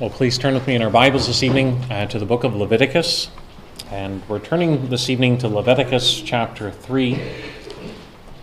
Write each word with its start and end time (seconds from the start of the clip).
Well, 0.00 0.10
please 0.10 0.38
turn 0.38 0.54
with 0.54 0.64
me 0.68 0.76
in 0.76 0.82
our 0.82 0.90
Bibles 0.90 1.26
this 1.26 1.42
evening 1.42 1.84
uh, 1.90 2.06
to 2.06 2.20
the 2.20 2.24
book 2.24 2.44
of 2.44 2.54
Leviticus. 2.54 3.30
And 3.90 4.22
we're 4.28 4.38
turning 4.38 4.90
this 4.90 5.10
evening 5.10 5.38
to 5.38 5.48
Leviticus 5.48 6.22
chapter 6.22 6.70
3. 6.70 7.20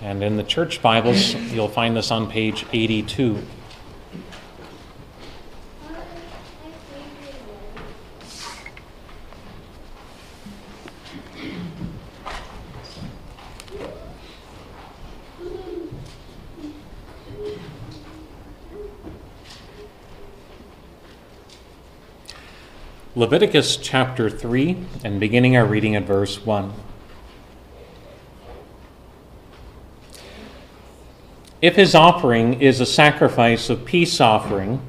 And 0.01 0.21
in 0.21 0.35
the 0.35 0.43
church 0.43 0.81
Bibles, 0.81 1.33
you'll 1.33 1.69
find 1.69 1.95
this 1.95 2.11
on 2.11 2.29
page 2.29 2.65
82. 2.73 3.41
Leviticus 23.17 23.77
chapter 23.77 24.29
3, 24.29 24.75
and 25.05 25.21
beginning 25.21 25.55
our 25.55 25.65
reading 25.65 25.95
at 25.95 26.03
verse 26.03 26.45
1. 26.45 26.73
If 31.61 31.77
his 31.77 31.95
offering 31.95 32.59
is 32.59 32.81
a 32.81 32.85
sacrifice 32.85 33.69
of 33.69 33.85
peace 33.85 34.19
offering, 34.19 34.81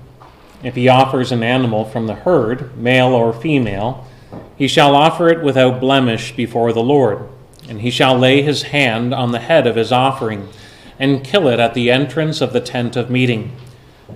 if 0.64 0.74
he 0.74 0.88
offers 0.88 1.30
an 1.30 1.44
animal 1.44 1.84
from 1.84 2.08
the 2.08 2.16
herd, 2.16 2.76
male 2.76 3.14
or 3.14 3.32
female, 3.32 4.08
he 4.56 4.66
shall 4.66 4.96
offer 4.96 5.28
it 5.28 5.44
without 5.44 5.78
blemish 5.78 6.34
before 6.34 6.72
the 6.72 6.82
Lord, 6.82 7.28
and 7.68 7.80
he 7.80 7.92
shall 7.92 8.18
lay 8.18 8.42
his 8.42 8.64
hand 8.64 9.14
on 9.14 9.30
the 9.30 9.38
head 9.38 9.68
of 9.68 9.76
his 9.76 9.92
offering, 9.92 10.48
and 10.98 11.22
kill 11.22 11.46
it 11.46 11.60
at 11.60 11.74
the 11.74 11.92
entrance 11.92 12.40
of 12.40 12.52
the 12.52 12.60
tent 12.60 12.96
of 12.96 13.08
meeting. 13.08 13.52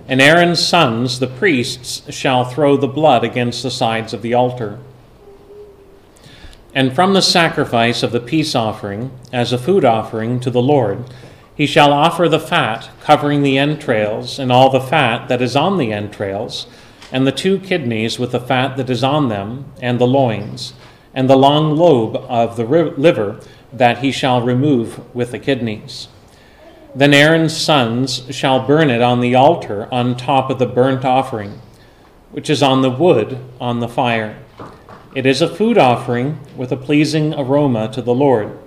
And 0.07 0.21
Aaron's 0.21 0.65
sons, 0.65 1.19
the 1.19 1.27
priests, 1.27 2.03
shall 2.13 2.45
throw 2.45 2.77
the 2.77 2.87
blood 2.87 3.23
against 3.23 3.63
the 3.63 3.71
sides 3.71 4.13
of 4.13 4.21
the 4.21 4.33
altar. 4.33 4.79
And 6.73 6.93
from 6.93 7.13
the 7.13 7.21
sacrifice 7.21 8.01
of 8.01 8.11
the 8.11 8.21
peace 8.21 8.55
offering, 8.55 9.11
as 9.33 9.51
a 9.51 9.57
food 9.57 9.83
offering 9.83 10.39
to 10.39 10.49
the 10.49 10.61
Lord, 10.61 11.03
he 11.53 11.65
shall 11.65 11.91
offer 11.91 12.29
the 12.29 12.39
fat 12.39 12.89
covering 13.01 13.43
the 13.43 13.57
entrails, 13.57 14.39
and 14.39 14.51
all 14.51 14.69
the 14.69 14.79
fat 14.79 15.27
that 15.27 15.41
is 15.41 15.55
on 15.55 15.77
the 15.77 15.91
entrails, 15.91 16.67
and 17.11 17.27
the 17.27 17.31
two 17.31 17.59
kidneys 17.59 18.17
with 18.17 18.31
the 18.31 18.39
fat 18.39 18.77
that 18.77 18.89
is 18.89 19.03
on 19.03 19.27
them, 19.27 19.65
and 19.81 19.99
the 19.99 20.07
loins, 20.07 20.73
and 21.13 21.29
the 21.29 21.35
long 21.35 21.75
lobe 21.75 22.15
of 22.15 22.55
the 22.55 22.63
liver 22.63 23.41
that 23.73 23.97
he 23.97 24.11
shall 24.11 24.41
remove 24.41 25.13
with 25.13 25.31
the 25.31 25.39
kidneys. 25.39 26.07
Then 26.93 27.13
Aaron's 27.13 27.55
sons 27.55 28.23
shall 28.35 28.67
burn 28.67 28.89
it 28.89 29.01
on 29.01 29.21
the 29.21 29.33
altar 29.33 29.87
on 29.93 30.17
top 30.17 30.49
of 30.49 30.59
the 30.59 30.65
burnt 30.65 31.05
offering, 31.05 31.61
which 32.31 32.49
is 32.49 32.61
on 32.61 32.81
the 32.81 32.89
wood 32.89 33.39
on 33.61 33.79
the 33.79 33.87
fire. 33.87 34.37
It 35.15 35.25
is 35.25 35.41
a 35.41 35.47
food 35.47 35.77
offering 35.77 36.39
with 36.57 36.69
a 36.73 36.77
pleasing 36.77 37.33
aroma 37.33 37.89
to 37.93 38.01
the 38.01 38.13
Lord. 38.13 38.57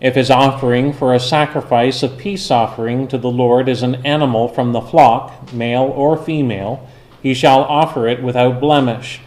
If 0.00 0.14
his 0.14 0.30
offering 0.30 0.94
for 0.94 1.12
a 1.12 1.20
sacrifice 1.20 2.02
of 2.02 2.16
peace 2.16 2.50
offering 2.50 3.06
to 3.08 3.18
the 3.18 3.30
Lord 3.30 3.68
is 3.68 3.82
an 3.82 3.96
animal 4.06 4.48
from 4.48 4.72
the 4.72 4.80
flock, 4.80 5.52
male 5.52 5.84
or 5.84 6.16
female, 6.16 6.88
he 7.22 7.34
shall 7.34 7.64
offer 7.64 8.08
it 8.08 8.22
without 8.22 8.60
blemish. 8.60 9.20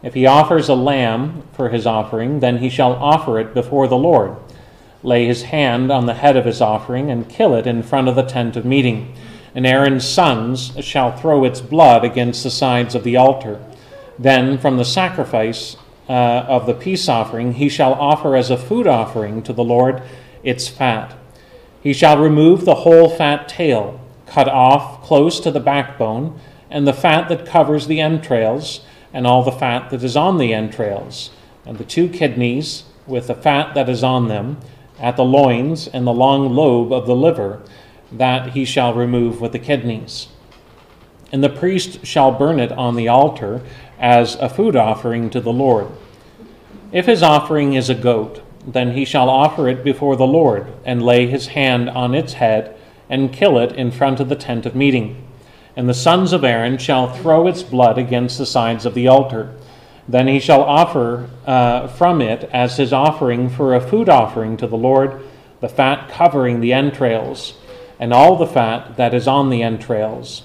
If 0.00 0.14
he 0.14 0.26
offers 0.26 0.68
a 0.68 0.74
lamb 0.74 1.42
for 1.52 1.70
his 1.70 1.86
offering, 1.86 2.38
then 2.38 2.58
he 2.58 2.68
shall 2.68 2.92
offer 2.92 3.40
it 3.40 3.52
before 3.52 3.88
the 3.88 3.96
Lord 3.96 4.36
lay 5.02 5.26
his 5.26 5.44
hand 5.44 5.90
on 5.90 6.06
the 6.06 6.14
head 6.14 6.36
of 6.36 6.44
his 6.44 6.60
offering 6.60 7.10
and 7.10 7.28
kill 7.28 7.54
it 7.54 7.66
in 7.66 7.82
front 7.82 8.08
of 8.08 8.16
the 8.16 8.22
tent 8.22 8.56
of 8.56 8.64
meeting. 8.64 9.14
And 9.54 9.66
Aaron's 9.66 10.06
sons 10.06 10.72
shall 10.84 11.16
throw 11.16 11.44
its 11.44 11.60
blood 11.60 12.04
against 12.04 12.42
the 12.42 12.50
sides 12.50 12.94
of 12.94 13.04
the 13.04 13.16
altar. 13.16 13.62
Then 14.18 14.58
from 14.58 14.76
the 14.76 14.84
sacrifice 14.84 15.76
uh, 16.08 16.12
of 16.12 16.66
the 16.66 16.74
peace 16.74 17.08
offering 17.08 17.54
he 17.54 17.68
shall 17.68 17.94
offer 17.94 18.36
as 18.36 18.50
a 18.50 18.56
food 18.56 18.86
offering 18.86 19.42
to 19.42 19.52
the 19.52 19.64
Lord 19.64 20.02
its 20.42 20.68
fat. 20.68 21.16
He 21.82 21.92
shall 21.92 22.18
remove 22.18 22.64
the 22.64 22.76
whole 22.76 23.08
fat 23.08 23.48
tail, 23.48 24.00
cut 24.26 24.48
off 24.48 25.02
close 25.02 25.40
to 25.40 25.50
the 25.50 25.60
backbone, 25.60 26.38
and 26.70 26.86
the 26.86 26.92
fat 26.92 27.28
that 27.28 27.46
covers 27.46 27.86
the 27.86 28.00
entrails, 28.00 28.80
and 29.12 29.26
all 29.26 29.42
the 29.42 29.52
fat 29.52 29.90
that 29.90 30.02
is 30.02 30.16
on 30.16 30.38
the 30.38 30.52
entrails, 30.52 31.30
and 31.64 31.78
the 31.78 31.84
two 31.84 32.08
kidneys 32.08 32.84
with 33.06 33.28
the 33.28 33.34
fat 33.34 33.74
that 33.74 33.88
is 33.88 34.02
on 34.02 34.28
them 34.28 34.58
at 34.98 35.16
the 35.16 35.24
loins 35.24 35.88
and 35.88 36.06
the 36.06 36.12
long 36.12 36.54
lobe 36.54 36.92
of 36.92 37.06
the 37.06 37.16
liver, 37.16 37.62
that 38.12 38.50
he 38.50 38.64
shall 38.64 38.94
remove 38.94 39.40
with 39.40 39.52
the 39.52 39.58
kidneys. 39.58 40.28
And 41.32 41.42
the 41.42 41.48
priest 41.48 42.06
shall 42.06 42.30
burn 42.32 42.60
it 42.60 42.72
on 42.72 42.96
the 42.96 43.08
altar 43.08 43.62
as 43.98 44.36
a 44.36 44.48
food 44.48 44.76
offering 44.76 45.28
to 45.30 45.40
the 45.40 45.52
Lord. 45.52 45.88
If 46.92 47.06
his 47.06 47.22
offering 47.22 47.74
is 47.74 47.90
a 47.90 47.94
goat, 47.94 48.42
then 48.66 48.92
he 48.92 49.04
shall 49.04 49.28
offer 49.28 49.68
it 49.68 49.84
before 49.84 50.16
the 50.16 50.26
Lord, 50.26 50.72
and 50.84 51.02
lay 51.02 51.26
his 51.26 51.48
hand 51.48 51.90
on 51.90 52.14
its 52.14 52.34
head, 52.34 52.76
and 53.08 53.32
kill 53.32 53.58
it 53.58 53.72
in 53.72 53.90
front 53.90 54.20
of 54.20 54.28
the 54.28 54.36
tent 54.36 54.66
of 54.66 54.74
meeting. 54.74 55.22
And 55.76 55.88
the 55.88 55.94
sons 55.94 56.32
of 56.32 56.42
Aaron 56.42 56.78
shall 56.78 57.12
throw 57.12 57.46
its 57.46 57.62
blood 57.62 57.98
against 57.98 58.38
the 58.38 58.46
sides 58.46 58.86
of 58.86 58.94
the 58.94 59.08
altar 59.08 59.54
then 60.08 60.28
he 60.28 60.38
shall 60.38 60.62
offer 60.62 61.28
uh, 61.46 61.88
from 61.88 62.20
it 62.20 62.48
as 62.52 62.76
his 62.76 62.92
offering 62.92 63.48
for 63.48 63.74
a 63.74 63.80
food 63.80 64.08
offering 64.08 64.56
to 64.56 64.66
the 64.66 64.76
Lord 64.76 65.20
the 65.60 65.68
fat 65.68 66.08
covering 66.10 66.60
the 66.60 66.72
entrails, 66.72 67.54
and 67.98 68.12
all 68.12 68.36
the 68.36 68.46
fat 68.46 68.96
that 68.96 69.14
is 69.14 69.26
on 69.26 69.50
the 69.50 69.62
entrails, 69.62 70.42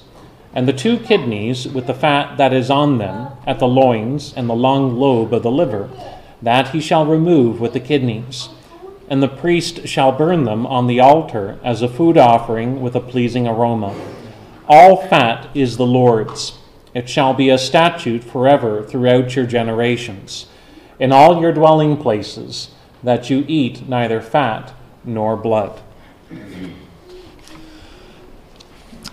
and 0.54 0.68
the 0.68 0.74
two 0.74 0.98
kidneys 0.98 1.68
with 1.68 1.86
the 1.86 1.94
fat 1.94 2.38
that 2.38 2.54
is 2.54 2.70
on 2.70 2.98
them 2.98 3.28
at 3.46 3.60
the 3.60 3.68
loins 3.68 4.34
and 4.36 4.50
the 4.50 4.56
long 4.56 4.98
lobe 4.98 5.34
of 5.34 5.44
the 5.44 5.52
liver, 5.52 5.90
that 6.42 6.70
he 6.70 6.80
shall 6.80 7.06
remove 7.06 7.60
with 7.60 7.74
the 7.74 7.80
kidneys. 7.80 8.50
And 9.10 9.22
the 9.22 9.28
priest 9.28 9.88
shall 9.88 10.14
burn 10.14 10.46
them 10.46 10.66
on 10.66 10.88
the 10.88 11.02
altar 11.02 11.60
as 11.64 11.82
a 11.82 11.90
food 11.90 12.18
offering 12.18 12.82
with 12.82 12.96
a 12.96 13.02
pleasing 13.02 13.46
aroma. 13.46 13.94
All 14.68 15.06
fat 15.08 15.50
is 15.54 15.76
the 15.76 15.86
Lord's. 15.86 16.58
It 16.94 17.10
shall 17.10 17.34
be 17.34 17.50
a 17.50 17.58
statute 17.58 18.24
forever 18.24 18.84
throughout 18.84 19.36
your 19.36 19.46
generations, 19.46 20.48
in 21.00 21.12
all 21.12 21.42
your 21.42 21.54
dwelling 21.54 21.98
places, 21.98 22.72
that 23.04 23.30
you 23.30 23.46
eat 23.48 23.88
neither 23.88 24.22
fat 24.22 24.74
nor 25.04 25.38
blood. 25.38 25.82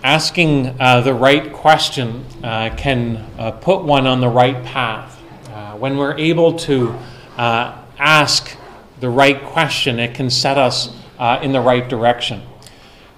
Asking 0.03 0.77
uh, 0.81 1.00
the 1.03 1.15
right 1.15 1.53
question 1.53 2.25
uh, 2.43 2.75
can 2.77 3.16
uh, 3.39 3.53
put 3.53 3.84
one 3.84 4.06
on 4.06 4.21
the 4.21 4.28
right 4.28 4.65
path. 4.65 5.21
Uh, 5.50 5.75
when 5.77 5.97
we're 5.97 6.16
able 6.16 6.59
to 6.59 6.97
uh, 7.37 7.81
ask 7.99 8.56
the 9.00 9.09
right 9.10 9.43
question, 9.43 9.99
it 9.99 10.15
can 10.15 10.31
set 10.31 10.59
us 10.59 10.95
uh, 11.19 11.39
in 11.43 11.53
the 11.53 11.60
right 11.60 11.89
direction. 11.89 12.43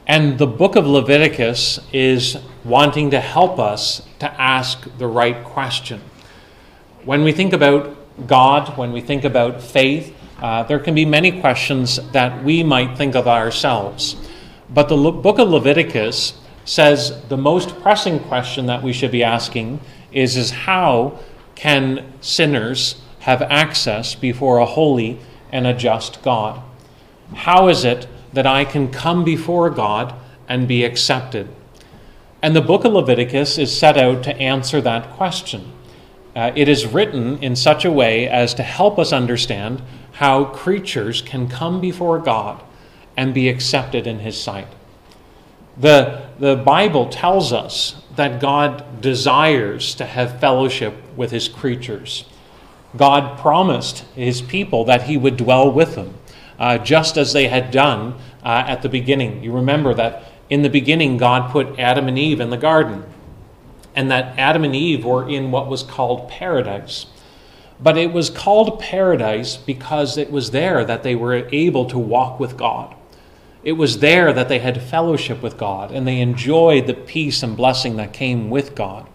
And 0.07 0.39
the 0.39 0.47
book 0.47 0.77
of 0.77 0.87
Leviticus 0.87 1.81
is 1.93 2.37
wanting 2.65 3.11
to 3.11 3.21
help 3.21 3.59
us 3.59 4.03
to 4.19 4.41
ask 4.41 4.87
the 4.99 5.07
right 5.07 5.45
question. 5.45 6.01
When 7.05 7.25
we 7.25 7.33
think 7.33 7.53
about 7.53 7.97
God, 8.27 8.77
when 8.77 8.93
we 8.93 9.01
think 9.01 9.25
about 9.25 9.63
faith, 9.63 10.15
uh, 10.41 10.63
there 10.65 10.79
can 10.79 10.95
be 10.95 11.05
many 11.05 11.41
questions 11.41 11.99
that 12.13 12.45
we 12.45 12.63
might 12.63 12.97
think 12.97 13.15
of 13.15 13.27
ourselves. 13.27 14.17
But 14.69 14.89
the 14.89 14.97
Le- 14.97 15.13
book 15.13 15.39
of 15.39 15.49
Leviticus 15.49 16.35
says 16.65 17.23
the 17.29 17.37
most 17.37 17.81
pressing 17.81 18.21
question 18.21 18.67
that 18.67 18.83
we 18.83 18.93
should 18.93 19.11
be 19.11 19.25
asking 19.25 19.81
is, 20.13 20.37
is 20.37 20.51
how 20.51 21.19
can 21.55 22.13
sinners 22.21 23.03
have 23.21 23.43
access 23.43 24.15
before 24.15 24.59
a 24.59 24.67
holy 24.67 25.19
and 25.53 25.67
a 25.67 25.75
just 25.75 26.23
God? 26.23 26.63
How 27.35 27.69
is 27.69 27.85
it 27.85 28.07
that 28.33 28.47
I 28.47 28.65
can 28.65 28.91
come 28.91 29.25
before 29.25 29.71
God 29.71 30.15
and 30.49 30.67
be 30.67 30.85
accepted? 30.85 31.49
And 32.43 32.57
the 32.57 32.63
book 32.63 32.85
of 32.85 32.93
Leviticus 32.93 33.59
is 33.59 33.77
set 33.77 33.99
out 33.99 34.23
to 34.25 34.37
answer 34.37 34.81
that 34.81 35.11
question. 35.11 35.73
Uh, 36.35 36.53
it 36.55 36.69
is 36.69 36.87
written 36.87 37.43
in 37.43 37.55
such 37.55 37.85
a 37.85 37.93
way 37.93 38.29
as 38.29 38.55
to 38.55 38.63
help 38.63 38.99
us 38.99 39.13
understand 39.13 39.83
how 40.13 40.45
creatures 40.45 41.21
can 41.21 41.49
come 41.49 41.81
before 41.81 42.19
God 42.19 42.63
and 43.17 43.35
be 43.35 43.49
accepted 43.49 44.07
in 44.07 44.21
His 44.21 44.41
sight. 44.41 44.69
The, 45.77 46.29
the 46.39 46.57
Bible 46.57 47.09
tells 47.09 47.53
us 47.53 48.03
that 48.17 48.41
God 48.41 49.01
desires 49.01 49.95
to 49.97 50.07
have 50.07 50.41
fellowship 50.41 50.95
with 51.17 51.31
His 51.31 51.49
creatures. 51.49 52.25
God 52.97 53.39
promised 53.39 53.99
His 54.15 54.41
people 54.41 54.85
that 54.85 55.03
He 55.03 55.17
would 55.17 55.37
dwell 55.37 55.71
with 55.71 55.95
them 55.95 56.15
uh, 56.61 56.79
just 56.79 57.17
as 57.17 57.33
they 57.33 57.49
had 57.49 57.71
done 57.71 58.15
uh, 58.45 58.65
at 58.67 58.83
the 58.83 58.89
beginning. 58.89 59.43
You 59.43 59.53
remember 59.53 59.95
that 59.95 60.25
in 60.51 60.63
the 60.63 60.69
beginning, 60.69 61.17
God 61.17 61.51
put 61.51 61.79
Adam 61.79 62.09
and 62.09 62.19
Eve 62.19 62.41
in 62.41 62.51
the 62.51 62.57
garden, 62.57 63.05
and 63.95 64.11
that 64.11 64.39
Adam 64.39 64.65
and 64.65 64.75
Eve 64.75 65.05
were 65.05 65.29
in 65.29 65.51
what 65.53 65.69
was 65.69 65.83
called 65.85 66.29
paradise. 66.29 67.07
But 67.83 67.97
it 67.97 68.13
was 68.13 68.29
called 68.29 68.81
paradise 68.81 69.57
because 69.57 70.19
it 70.19 70.31
was 70.31 70.51
there 70.51 70.85
that 70.85 71.03
they 71.03 71.15
were 71.15 71.49
able 71.51 71.87
to 71.87 71.99
walk 71.99 72.39
with 72.39 72.57
God. 72.57 72.95
It 73.63 73.73
was 73.73 74.01
there 74.01 74.33
that 74.33 74.49
they 74.49 74.59
had 74.59 74.83
fellowship 74.83 75.43
with 75.43 75.57
God 75.57 75.91
and 75.91 76.07
they 76.07 76.21
enjoyed 76.21 76.87
the 76.87 76.95
peace 76.95 77.43
and 77.43 77.57
blessing 77.57 77.97
that 77.97 78.13
came 78.13 78.51
with 78.51 78.75
God. 78.75 79.07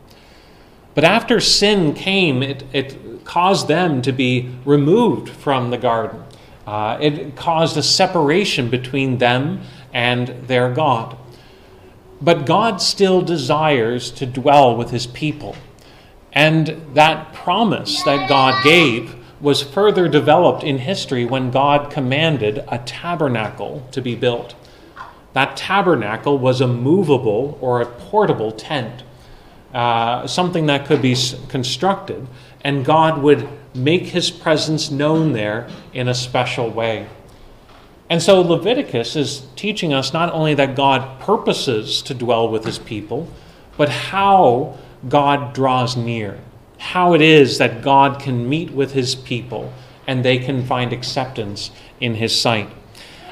But 0.94 1.04
after 1.04 1.40
sin 1.40 1.94
came, 1.94 2.42
it, 2.42 2.64
it 2.72 3.26
caused 3.26 3.68
them 3.68 4.02
to 4.04 4.12
be 4.12 4.56
removed 4.64 5.30
from 5.30 5.70
the 5.70 5.78
garden. 5.78 6.24
Uh, 6.66 6.98
it 7.02 7.36
caused 7.36 7.78
a 7.78 7.84
separation 7.84 8.70
between 8.70 9.18
them 9.18 9.62
and 9.94 10.28
their 10.48 10.72
God. 10.72 11.18
But 12.26 12.48
God 12.48 12.82
still 12.82 13.22
desires 13.22 14.10
to 14.14 14.26
dwell 14.26 14.76
with 14.76 14.90
his 14.90 15.06
people. 15.06 15.56
And 16.34 16.82
that 16.96 17.34
promise 17.34 18.02
that 18.02 18.28
God 18.28 18.64
gave 18.64 19.16
was 19.40 19.62
further 19.62 20.08
developed 20.08 20.64
in 20.64 20.80
history 20.80 21.24
when 21.24 21.52
God 21.52 21.92
commanded 21.92 22.66
a 22.68 22.80
tabernacle 22.80 23.88
to 23.92 24.02
be 24.02 24.16
built. 24.16 24.56
That 25.34 25.56
tabernacle 25.56 26.40
was 26.40 26.62
a 26.62 26.68
movable 26.68 27.60
or 27.62 27.80
a 27.80 27.86
portable 27.86 28.52
tent, 28.52 29.04
uh, 29.72 30.26
something 30.26 30.66
that 30.66 30.88
could 30.88 31.04
be 31.04 31.16
constructed, 31.48 32.26
and 32.64 32.84
God 32.84 33.22
would 33.22 33.48
make 33.76 34.08
his 34.08 34.32
presence 34.32 34.90
known 34.90 35.34
there 35.34 35.70
in 35.94 36.08
a 36.08 36.16
special 36.16 36.72
way. 36.72 37.08
And 38.10 38.22
so 38.22 38.42
Leviticus 38.42 39.16
is 39.16 39.48
teaching 39.56 39.94
us 39.94 40.14
not 40.14 40.32
only 40.32 40.54
that 40.56 40.76
God 40.76 41.20
purposes 41.20 42.02
to 42.04 42.14
dwell 42.14 42.48
with 42.48 42.66
his 42.66 42.78
people, 42.78 43.28
but 43.78 43.90
how 43.90 44.78
God 45.10 45.54
draws 45.54 45.98
near, 45.98 46.40
how 46.78 47.14
it 47.14 47.22
is 47.22 47.58
that 47.58 47.82
God 47.82 48.22
can 48.22 48.48
meet 48.48 48.72
with 48.72 48.94
his 48.94 49.16
people 49.16 49.74
and 50.08 50.24
they 50.24 50.38
can 50.38 50.66
find 50.66 50.94
acceptance 50.94 51.72
in 52.00 52.16
his 52.16 52.40
sight. 52.40 52.70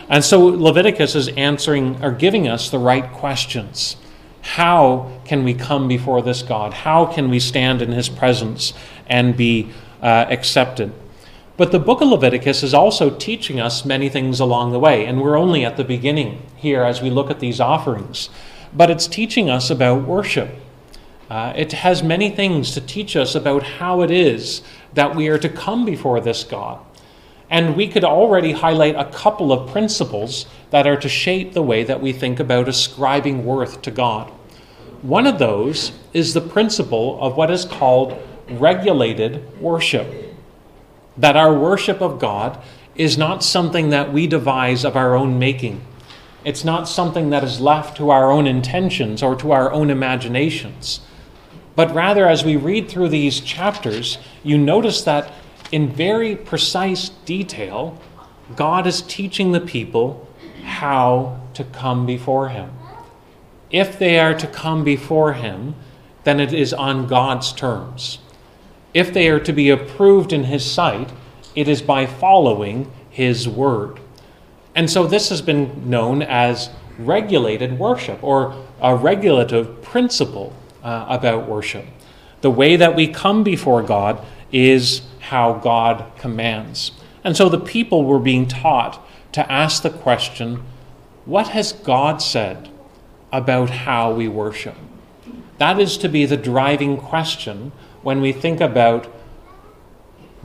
And 0.10 0.24
so 0.24 0.44
Leviticus 0.44 1.16
is 1.16 1.28
answering 1.30 2.04
or 2.04 2.12
giving 2.12 2.48
us 2.48 2.70
the 2.70 2.80
right 2.80 3.12
questions. 3.12 3.96
How 4.42 5.20
can 5.24 5.44
we 5.44 5.54
come 5.54 5.88
before 5.88 6.22
this 6.22 6.42
God? 6.42 6.74
How 6.74 7.06
can 7.06 7.30
we 7.30 7.40
stand 7.40 7.82
in 7.82 7.92
his 7.92 8.10
presence 8.10 8.74
and 9.08 9.38
be 9.38 9.70
uh, 10.02 10.26
accepted? 10.30 10.92
But 11.56 11.72
the 11.72 11.80
book 11.80 12.02
of 12.02 12.08
Leviticus 12.08 12.64
is 12.64 12.74
also 12.74 13.12
teaching 13.12 13.60
us 13.60 13.86
many 13.86 14.10
things 14.10 14.40
along 14.40 14.72
the 14.72 14.80
way, 14.80 15.06
and 15.06 15.22
we're 15.22 15.38
only 15.38 15.64
at 15.64 15.78
the 15.78 15.84
beginning 15.84 16.42
here 16.56 16.82
as 16.82 17.00
we 17.00 17.12
look 17.12 17.30
at 17.30 17.40
these 17.40 17.60
offerings. 17.60 18.30
But 18.74 18.90
it's 18.90 19.06
teaching 19.06 19.52
us 19.52 19.70
about 19.70 20.08
worship. 20.08 20.50
Uh, 21.30 21.54
it 21.56 21.72
has 21.74 22.02
many 22.02 22.32
things 22.32 22.72
to 22.72 22.82
teach 22.82 23.16
us 23.16 23.36
about 23.36 23.62
how 23.62 24.02
it 24.02 24.10
is 24.10 24.64
that 24.96 25.16
we 25.16 25.28
are 25.28 25.38
to 25.38 25.50
come 25.50 25.86
before 25.86 26.20
this 26.20 26.44
God. 26.44 26.80
And 27.52 27.76
we 27.76 27.88
could 27.88 28.04
already 28.04 28.54
highlight 28.54 28.96
a 28.96 29.12
couple 29.12 29.52
of 29.52 29.72
principles 29.72 30.48
that 30.72 30.88
are 30.88 30.98
to 30.98 31.10
shape 31.10 31.54
the 31.54 31.62
way 31.62 31.84
that 31.84 32.02
we 32.02 32.14
think 32.14 32.40
about 32.40 32.68
ascribing 32.68 33.46
worth 33.46 33.84
to 33.84 33.92
God. 33.92 34.32
One 35.04 35.28
of 35.28 35.38
those 35.38 35.92
is 36.14 36.34
the 36.34 36.42
principle 36.42 37.22
of 37.22 37.38
what 37.38 37.52
is 37.52 37.64
called 37.64 38.18
regulated 38.50 39.62
worship 39.62 40.33
that 41.18 41.38
our 41.38 41.54
worship 41.54 42.02
of 42.02 42.20
God 42.20 42.62
is 42.96 43.18
not 43.18 43.44
something 43.44 43.90
that 43.90 44.14
we 44.14 44.28
devise 44.28 44.86
of 44.86 44.96
our 44.96 45.16
own 45.16 45.40
making. 45.40 45.82
It's 46.46 46.64
not 46.64 46.88
something 46.88 47.30
that 47.30 47.44
is 47.44 47.60
left 47.60 47.98
to 47.98 48.10
our 48.10 48.32
own 48.32 48.48
intentions 48.48 49.24
or 49.24 49.36
to 49.38 49.52
our 49.52 49.72
own 49.72 49.90
imaginations. 49.90 51.00
But 51.76 51.94
rather, 51.94 52.28
as 52.28 52.44
we 52.44 52.56
read 52.56 52.90
through 52.90 53.10
these 53.10 53.40
chapters, 53.40 54.18
you 54.44 54.58
notice 54.58 55.02
that 55.04 55.32
in 55.72 55.92
very 55.92 56.36
precise 56.36 57.10
detail, 57.10 58.00
God 58.56 58.86
is 58.86 59.02
teaching 59.02 59.54
the 59.54 59.62
people 59.62 60.28
how 60.64 61.42
to 61.56 61.64
come 61.64 62.06
before 62.06 62.50
Him. 62.50 62.72
If 63.72 63.98
they 63.98 64.20
are 64.20 64.36
to 64.36 64.46
come 64.46 64.84
before 64.84 65.34
Him, 65.34 65.76
then 66.26 66.40
it 66.40 66.54
is 66.54 66.74
on 66.74 67.08
God's 67.08 67.52
terms 67.52 68.20
if 68.94 69.14
they 69.14 69.28
are 69.30 69.40
to 69.40 69.54
be 69.54 69.70
approved 69.70 70.34
in 70.34 70.46
his 70.46 70.70
sight, 70.70 71.12
it 71.56 71.68
is 71.68 71.82
by 71.82 72.06
following 72.06 72.92
his 73.10 73.48
word. 73.48 74.00
And 74.76 74.90
so 74.90 75.06
this 75.06 75.30
has 75.30 75.42
been 75.42 75.90
known 75.90 76.22
as 76.22 76.70
regulated 76.98 77.80
worship 77.80 78.24
or 78.24 78.56
a 78.82 78.96
regulative 78.96 79.82
principle 79.82 80.54
uh, 80.84 81.06
about 81.10 81.48
worship. 81.48 81.86
The 82.42 82.52
way 82.52 82.76
that 82.76 82.96
we 82.96 83.08
come 83.08 83.44
before 83.44 83.82
God 83.82 84.24
is 84.52 85.02
how 85.20 85.54
God 85.54 86.12
commands. 86.18 86.92
And 87.24 87.38
so 87.38 87.50
the 87.50 87.60
people 87.60 88.04
were 88.04 88.20
being 88.20 88.48
taught 88.48 89.04
to 89.32 89.50
ask 89.52 89.82
the 89.82 89.90
question 89.90 90.64
what 91.26 91.50
has 91.50 91.72
God 91.72 92.22
said 92.22 92.70
about 93.32 93.70
how 93.70 94.14
we 94.14 94.28
worship? 94.28 94.76
That 95.58 95.80
is 95.80 95.98
to 96.00 96.10
be 96.10 96.26
the 96.26 96.36
driving 96.36 96.98
question 96.98 97.72
when 98.04 98.22
we 98.22 98.32
think 98.32 98.62
about 98.62 99.08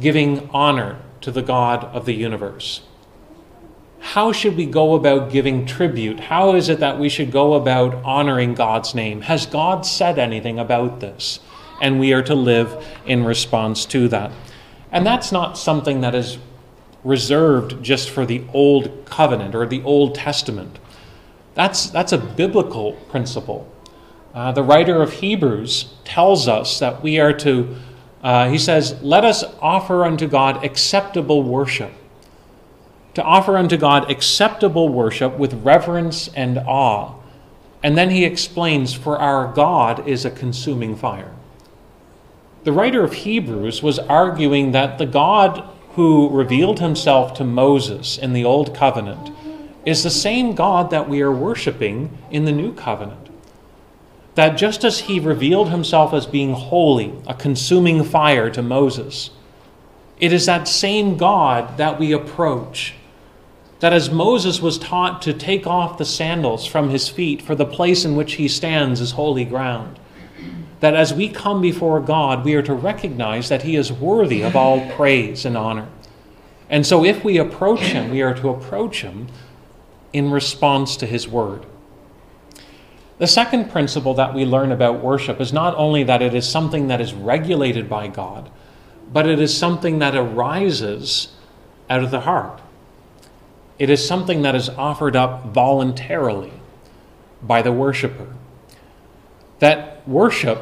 giving 0.01 0.49
honor 0.53 1.01
to 1.21 1.31
the 1.31 1.43
God 1.43 1.85
of 1.85 2.07
the 2.07 2.15
universe. 2.15 2.83
How 4.01 4.33
should 4.33 4.57
we 4.57 4.65
go 4.65 4.95
about 4.95 5.31
giving 5.31 5.67
tribute? 5.67 6.21
How 6.21 6.55
is 6.55 6.69
it 6.69 6.79
that 6.81 6.99
we 6.99 7.09
should 7.09 7.33
go 7.33 7.55
about 7.55 7.95
honoring 8.05 8.55
God's 8.55 8.95
name? 8.95 9.23
Has 9.23 9.45
God 9.45 9.85
said 9.85 10.19
anything 10.19 10.59
about 10.59 11.01
this? 11.01 11.41
And 11.81 11.99
we 11.99 12.13
are 12.13 12.23
to 12.23 12.35
live 12.35 12.87
in 13.07 13.25
response 13.25 13.85
to 13.87 14.09
that. 14.09 14.31
And 14.91 15.05
that's 15.05 15.33
not 15.33 15.59
something 15.59 16.01
that 16.01 16.15
is 16.15 16.39
reserved 17.05 17.83
just 17.83 18.11
for 18.11 18.25
the 18.25 18.45
Old 18.53 19.05
Covenant 19.05 19.55
or 19.55 19.67
the 19.67 19.83
Old 19.83 20.15
Testament. 20.15 20.79
That's, 21.55 21.91
that's 21.91 22.13
a 22.13 22.19
biblical 22.19 22.93
principle. 23.11 23.71
Uh, 24.35 24.53
the 24.53 24.63
writer 24.63 25.03
of 25.03 25.15
Hebrews 25.15 25.95
tells 26.05 26.49
us 26.49 26.79
that 26.79 27.03
we 27.03 27.19
are 27.19 27.33
to, 27.35 27.77
uh, 28.23 28.49
he 28.51 28.59
says, 28.59 29.01
let 29.03 29.25
us 29.25 29.45
offer 29.61 30.05
unto 30.05 30.29
God 30.29 30.65
acceptable 30.65 31.43
worship. 31.43 31.93
To 33.15 33.23
offer 33.23 33.57
unto 33.57 33.77
God 33.77 34.11
acceptable 34.11 34.89
worship 34.91 35.39
with 35.39 35.55
reverence 35.65 36.29
and 36.35 36.59
awe. 36.59 37.15
And 37.83 37.97
then 37.97 38.11
he 38.11 38.25
explains, 38.25 38.93
for 38.93 39.19
our 39.19 39.53
God 39.53 40.07
is 40.07 40.25
a 40.25 40.31
consuming 40.31 40.95
fire. 40.95 41.33
The 42.65 42.73
writer 42.73 43.03
of 43.03 43.15
Hebrews 43.15 43.83
was 43.83 43.99
arguing 43.99 44.73
that 44.73 44.99
the 44.99 45.07
God 45.07 45.65
who 45.93 46.29
revealed 46.29 46.81
himself 46.81 47.35
to 47.35 47.45
Moses 47.45 48.19
in 48.19 48.35
the 48.35 48.45
Old 48.45 48.75
Covenant 48.75 49.31
is 49.87 50.03
the 50.03 50.11
same 50.11 50.55
God 50.55 50.91
that 50.91 51.09
we 51.09 51.23
are 51.23 51.33
worshiping 51.33 52.17
in 52.31 52.45
the 52.45 52.53
New 52.53 52.75
Covenant 52.75 53.28
that 54.39 54.57
just 54.57 54.85
as 54.85 55.01
he 55.01 55.19
revealed 55.19 55.69
himself 55.69 56.15
as 56.15 56.25
being 56.25 56.53
holy, 56.53 57.13
a 57.27 57.35
consuming 57.35 58.05
fire 58.05 58.49
to 58.49 58.63
Moses, 58.63 59.31
it 60.21 60.33
is 60.33 60.47
that 60.47 60.69
same 60.69 61.17
God 61.17 61.77
that 61.77 61.99
we 61.99 62.13
approach. 62.13 62.95
That 63.81 63.93
as 63.93 64.13
Moses 64.13 64.63
was 64.63 64.79
taught 64.79 65.23
to 65.23 65.33
take 65.33 65.67
off 65.67 65.99
the 65.99 66.05
sandals 66.05 66.67
from 66.67 66.91
his 66.91 67.09
feet, 67.09 67.43
for 67.43 67.57
the 67.57 67.67
place 67.67 68.05
in 68.05 68.15
which 68.15 68.35
he 68.35 68.47
stands 68.47 69.01
is 69.01 69.11
holy 69.11 69.45
ground, 69.45 69.99
that 70.79 70.95
as 70.95 71.13
we 71.13 71.29
come 71.29 71.61
before 71.61 71.99
God, 71.99 72.45
we 72.45 72.55
are 72.55 72.63
to 72.63 72.75
recognize 72.75 73.49
that 73.49 73.63
he 73.63 73.75
is 73.75 73.93
worthy 73.93 74.43
of 74.43 74.55
all 74.55 74.89
praise 74.93 75.45
and 75.45 75.57
honor. 75.57 75.89
And 76.71 76.87
so 76.87 77.05
if 77.05 77.25
we 77.25 77.39
approach 77.39 77.81
him, 77.81 78.13
we 78.13 78.23
are 78.23 78.35
to 78.35 78.51
approach 78.51 79.03
him 79.03 79.27
in 80.13 80.31
response 80.31 80.97
to 80.99 81.07
his 81.07 81.27
word. 81.27 81.67
The 83.19 83.27
second 83.27 83.71
principle 83.71 84.15
that 84.15 84.33
we 84.33 84.45
learn 84.45 84.71
about 84.71 85.03
worship 85.03 85.41
is 85.41 85.53
not 85.53 85.75
only 85.77 86.05
that 86.05 86.23
it 86.23 86.35
is 86.35 86.49
something 86.49 86.87
that 86.87 87.01
is 87.01 87.13
regulated 87.13 87.89
by 87.89 88.07
God, 88.07 88.51
but 89.13 89.27
it 89.27 89.41
is 89.41 89.57
something 89.57 89.99
that 89.99 90.15
arises 90.15 91.29
out 91.91 92.05
of 92.05 92.11
the 92.11 92.21
heart. 92.21 92.61
It 93.79 93.91
is 93.91 94.07
something 94.07 94.43
that 94.43 94.55
is 94.55 94.69
offered 94.69 95.17
up 95.17 95.47
voluntarily 95.47 96.53
by 97.43 97.63
the 97.63 97.73
worshiper. 97.73 98.35
That 99.59 100.07
worship 100.09 100.61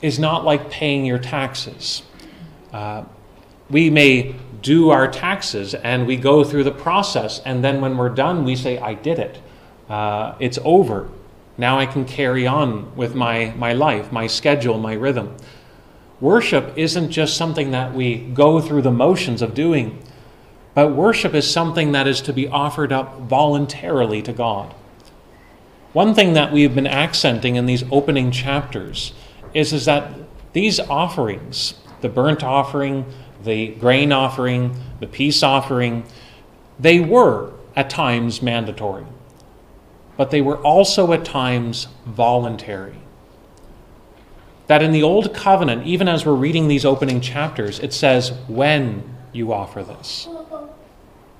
is 0.00 0.18
not 0.18 0.44
like 0.44 0.70
paying 0.70 1.04
your 1.04 1.18
taxes. 1.18 2.02
Uh, 2.72 3.04
we 3.70 3.90
may 3.90 4.34
do 4.62 4.90
our 4.90 5.08
taxes 5.08 5.74
and 5.74 6.06
we 6.06 6.16
go 6.16 6.44
through 6.44 6.64
the 6.64 6.72
process, 6.72 7.40
and 7.40 7.64
then 7.64 7.80
when 7.80 7.96
we're 7.96 8.08
done, 8.10 8.44
we 8.44 8.54
say, 8.54 8.78
I 8.78 8.94
did 8.94 9.18
it. 9.18 9.40
Uh, 9.88 10.34
it's 10.38 10.58
over. 10.64 11.08
Now 11.56 11.78
I 11.78 11.86
can 11.86 12.04
carry 12.04 12.46
on 12.46 12.94
with 12.96 13.14
my, 13.14 13.52
my 13.56 13.72
life, 13.72 14.10
my 14.10 14.26
schedule, 14.26 14.78
my 14.78 14.94
rhythm. 14.94 15.36
Worship 16.20 16.72
isn't 16.76 17.10
just 17.10 17.36
something 17.36 17.70
that 17.70 17.94
we 17.94 18.16
go 18.16 18.60
through 18.60 18.82
the 18.82 18.90
motions 18.90 19.42
of 19.42 19.54
doing, 19.54 20.02
but 20.74 20.94
worship 20.94 21.34
is 21.34 21.48
something 21.48 21.92
that 21.92 22.08
is 22.08 22.20
to 22.22 22.32
be 22.32 22.48
offered 22.48 22.92
up 22.92 23.20
voluntarily 23.20 24.22
to 24.22 24.32
God. 24.32 24.74
One 25.92 26.14
thing 26.14 26.32
that 26.32 26.52
we've 26.52 26.74
been 26.74 26.88
accenting 26.88 27.54
in 27.54 27.66
these 27.66 27.84
opening 27.92 28.32
chapters 28.32 29.12
is, 29.52 29.72
is 29.72 29.84
that 29.84 30.12
these 30.52 30.80
offerings, 30.80 31.74
the 32.00 32.08
burnt 32.08 32.42
offering, 32.42 33.06
the 33.44 33.68
grain 33.68 34.10
offering, 34.10 34.74
the 34.98 35.06
peace 35.06 35.42
offering, 35.44 36.04
they 36.80 36.98
were 36.98 37.52
at 37.76 37.90
times 37.90 38.42
mandatory 38.42 39.04
but 40.16 40.30
they 40.30 40.40
were 40.40 40.58
also 40.58 41.12
at 41.12 41.24
times 41.24 41.88
voluntary. 42.06 42.96
that 44.66 44.82
in 44.82 44.92
the 44.92 45.02
Old 45.02 45.34
Covenant, 45.34 45.86
even 45.86 46.08
as 46.08 46.24
we're 46.24 46.32
reading 46.34 46.68
these 46.68 46.84
opening 46.84 47.20
chapters, 47.20 47.78
it 47.80 47.92
says, 47.92 48.32
when 48.48 49.02
you 49.32 49.52
offer 49.52 49.82
this. 49.82 50.28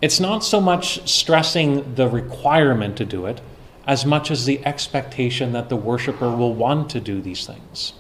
It's 0.03 0.21
not 0.21 0.45
so 0.45 0.61
much 0.61 1.09
stressing 1.09 1.95
the 1.95 2.09
requirement 2.09 2.97
to 2.99 3.05
do 3.07 3.25
it 3.27 3.41
as 3.87 4.05
much 4.05 4.31
as 4.31 4.45
the 4.45 4.65
expectation 4.67 5.53
that 5.53 5.69
the 5.69 5.77
worshiper 5.77 6.31
will 6.35 6.53
want 6.53 6.91
to 6.91 7.01
do 7.01 7.21
these 7.21 7.47
things. 7.47 7.95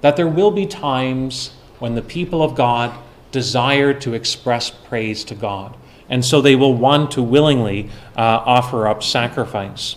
That 0.00 0.16
there 0.16 0.28
will 0.28 0.50
be 0.50 0.66
times 0.66 1.52
when 1.78 1.94
the 1.94 2.02
people 2.02 2.42
of 2.42 2.54
God 2.54 2.96
desire 3.32 3.94
to 3.94 4.14
express 4.14 4.70
praise 4.70 5.24
to 5.24 5.34
God, 5.34 5.76
and 6.10 6.24
so 6.24 6.42
they 6.42 6.56
will 6.56 6.74
want 6.74 7.12
to 7.12 7.22
willingly 7.22 7.88
uh, 8.16 8.42
offer 8.44 8.86
up 8.86 9.02
sacrifice. 9.02 9.96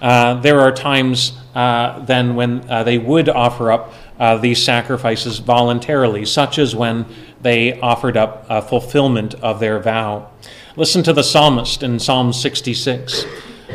Uh, 0.00 0.34
there 0.40 0.60
are 0.60 0.72
times 0.72 1.38
uh, 1.54 2.00
then 2.00 2.34
when 2.34 2.68
uh, 2.68 2.82
they 2.82 2.98
would 2.98 3.28
offer 3.28 3.70
up 3.70 3.92
uh, 4.18 4.36
these 4.36 4.62
sacrifices 4.62 5.38
voluntarily, 5.38 6.24
such 6.24 6.58
as 6.58 6.74
when 6.74 7.06
they 7.40 7.78
offered 7.80 8.16
up 8.16 8.46
fulfillment 8.68 9.34
of 9.34 9.60
their 9.60 9.78
vow. 9.78 10.28
Listen 10.74 11.02
to 11.02 11.12
the 11.12 11.22
psalmist 11.22 11.82
in 11.82 11.98
Psalm 11.98 12.32
66. 12.32 13.24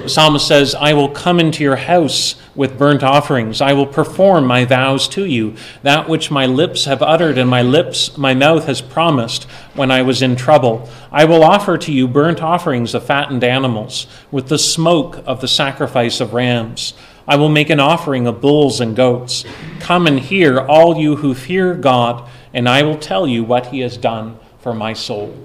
Psalmist 0.08 0.48
says, 0.48 0.76
I 0.76 0.94
will 0.94 1.10
come 1.10 1.40
into 1.40 1.64
your 1.64 1.76
house 1.76 2.36
with 2.56 2.78
burnt 2.78 3.04
offerings. 3.04 3.62
I 3.62 3.74
will 3.74 3.86
perform 3.86 4.46
my 4.46 4.66
vows 4.66 5.08
to 5.10 5.26
you, 5.26 5.56
that 5.84 6.10
which 6.10 6.32
my 6.32 6.46
lips 6.46 6.86
have 6.86 7.02
uttered 7.02 7.38
and 7.38 7.50
my 7.50 7.62
lips, 7.62 8.18
my 8.18 8.34
mouth 8.34 8.66
has 8.66 8.82
promised 8.82 9.44
when 9.74 9.92
I 9.92 10.02
was 10.02 10.22
in 10.22 10.36
trouble. 10.36 10.90
I 11.12 11.26
will 11.26 11.44
offer 11.44 11.78
to 11.78 11.92
you 11.92 12.08
burnt 12.08 12.42
offerings 12.42 12.94
of 12.94 13.06
fattened 13.06 13.44
animals, 13.44 14.08
with 14.32 14.50
the 14.50 14.58
smoke 14.58 15.24
of 15.26 15.42
the 15.42 15.48
sacrifice 15.48 16.20
of 16.20 16.34
rams. 16.34 16.94
I 17.28 17.36
will 17.36 17.50
make 17.50 17.70
an 17.70 17.80
offering 17.80 18.28
of 18.28 18.42
bulls 18.42 18.82
and 18.82 18.96
goats. 18.96 19.46
Come 19.80 20.08
and 20.08 20.20
hear, 20.20 20.60
all 20.60 20.98
you 20.98 21.18
who 21.18 21.34
fear 21.34 21.74
God, 21.76 22.30
and 22.54 22.68
I 22.68 22.84
will 22.84 22.98
tell 22.98 23.28
you 23.28 23.44
what 23.44 23.68
he 23.68 23.80
has 23.82 23.98
done 23.98 24.40
for 24.60 24.74
my 24.74 24.94
soul. 24.94 25.38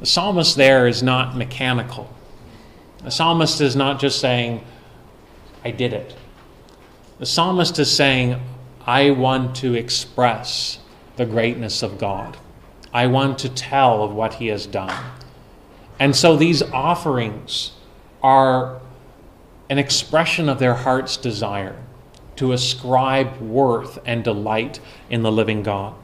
The 0.00 0.06
psalmist 0.06 0.56
there 0.56 0.86
is 0.86 1.02
not 1.02 1.36
mechanical. 1.36 2.14
The 3.02 3.10
psalmist 3.10 3.60
is 3.60 3.74
not 3.74 3.98
just 3.98 4.20
saying, 4.20 4.64
I 5.64 5.70
did 5.70 5.92
it. 5.92 6.14
The 7.18 7.26
psalmist 7.26 7.78
is 7.78 7.90
saying, 7.90 8.40
I 8.86 9.10
want 9.10 9.56
to 9.56 9.74
express 9.74 10.78
the 11.16 11.26
greatness 11.26 11.82
of 11.82 11.98
God. 11.98 12.36
I 12.92 13.06
want 13.06 13.38
to 13.40 13.48
tell 13.48 14.02
of 14.02 14.12
what 14.12 14.34
he 14.34 14.48
has 14.48 14.66
done. 14.66 15.12
And 15.98 16.16
so 16.16 16.36
these 16.36 16.62
offerings 16.62 17.72
are 18.22 18.80
an 19.68 19.78
expression 19.78 20.48
of 20.48 20.58
their 20.58 20.74
heart's 20.74 21.16
desire 21.16 21.76
to 22.36 22.52
ascribe 22.52 23.38
worth 23.40 23.98
and 24.04 24.24
delight 24.24 24.80
in 25.08 25.22
the 25.22 25.30
living 25.30 25.62
God. 25.62 25.94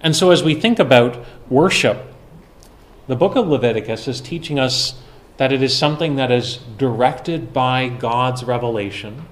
And 0.00 0.14
so 0.14 0.30
as 0.30 0.42
we 0.42 0.54
think 0.54 0.78
about 0.78 1.24
worship, 1.48 2.06
the 3.06 3.16
book 3.16 3.36
of 3.36 3.48
Leviticus 3.48 4.08
is 4.08 4.20
teaching 4.20 4.58
us 4.58 4.94
that 5.36 5.52
it 5.52 5.62
is 5.62 5.76
something 5.76 6.16
that 6.16 6.30
is 6.30 6.58
directed 6.78 7.52
by 7.52 7.88
God's 7.88 8.44
revelation 8.44 9.26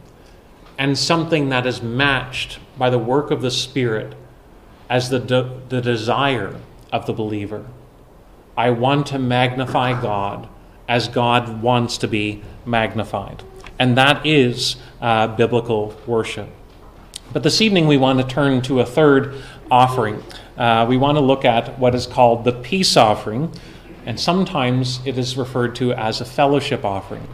and 0.78 0.98
something 0.98 1.48
that 1.50 1.66
is 1.66 1.82
matched 1.82 2.58
by 2.76 2.90
the 2.90 2.98
work 2.98 3.30
of 3.30 3.42
the 3.42 3.50
Spirit 3.50 4.14
as 4.88 5.10
the, 5.10 5.20
de- 5.20 5.60
the 5.68 5.80
desire 5.80 6.56
of 6.92 7.06
the 7.06 7.12
believer. 7.12 7.66
I 8.56 8.70
want 8.70 9.06
to 9.08 9.18
magnify 9.18 10.00
God 10.00 10.48
as 10.88 11.08
God 11.08 11.62
wants 11.62 11.98
to 11.98 12.08
be 12.08 12.42
magnified. 12.66 13.42
And 13.78 13.96
that 13.96 14.26
is 14.26 14.76
uh, 15.00 15.28
biblical 15.28 15.96
worship. 16.06 16.48
But 17.32 17.42
this 17.42 17.60
evening 17.60 17.86
we 17.86 17.96
want 17.96 18.20
to 18.20 18.26
turn 18.26 18.60
to 18.62 18.80
a 18.80 18.86
third 18.86 19.40
offering. 19.70 20.22
Uh, 20.56 20.84
we 20.86 20.98
want 20.98 21.16
to 21.16 21.20
look 21.20 21.44
at 21.44 21.78
what 21.78 21.94
is 21.94 22.06
called 22.06 22.44
the 22.44 22.52
peace 22.52 22.96
offering, 22.96 23.50
and 24.06 24.18
sometimes 24.18 25.00
it 25.06 25.18
is 25.18 25.36
referred 25.36 25.74
to 25.76 25.92
as 25.92 26.20
a 26.20 26.24
fellowship 26.24 26.84
offering. 26.84 27.26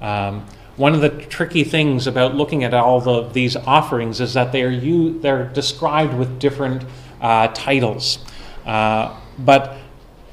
Um, 0.00 0.46
one 0.76 0.94
of 0.94 1.00
the 1.00 1.10
tricky 1.10 1.64
things 1.64 2.06
about 2.06 2.34
looking 2.34 2.64
at 2.64 2.72
all 2.74 3.00
the, 3.00 3.28
these 3.28 3.56
offerings 3.56 4.20
is 4.20 4.34
that 4.34 4.52
they 4.52 4.62
are 4.62 4.70
you, 4.70 5.20
they're 5.20 5.44
described 5.44 6.14
with 6.14 6.38
different 6.38 6.84
uh, 7.20 7.48
titles. 7.48 8.18
Uh, 8.64 9.14
but 9.38 9.76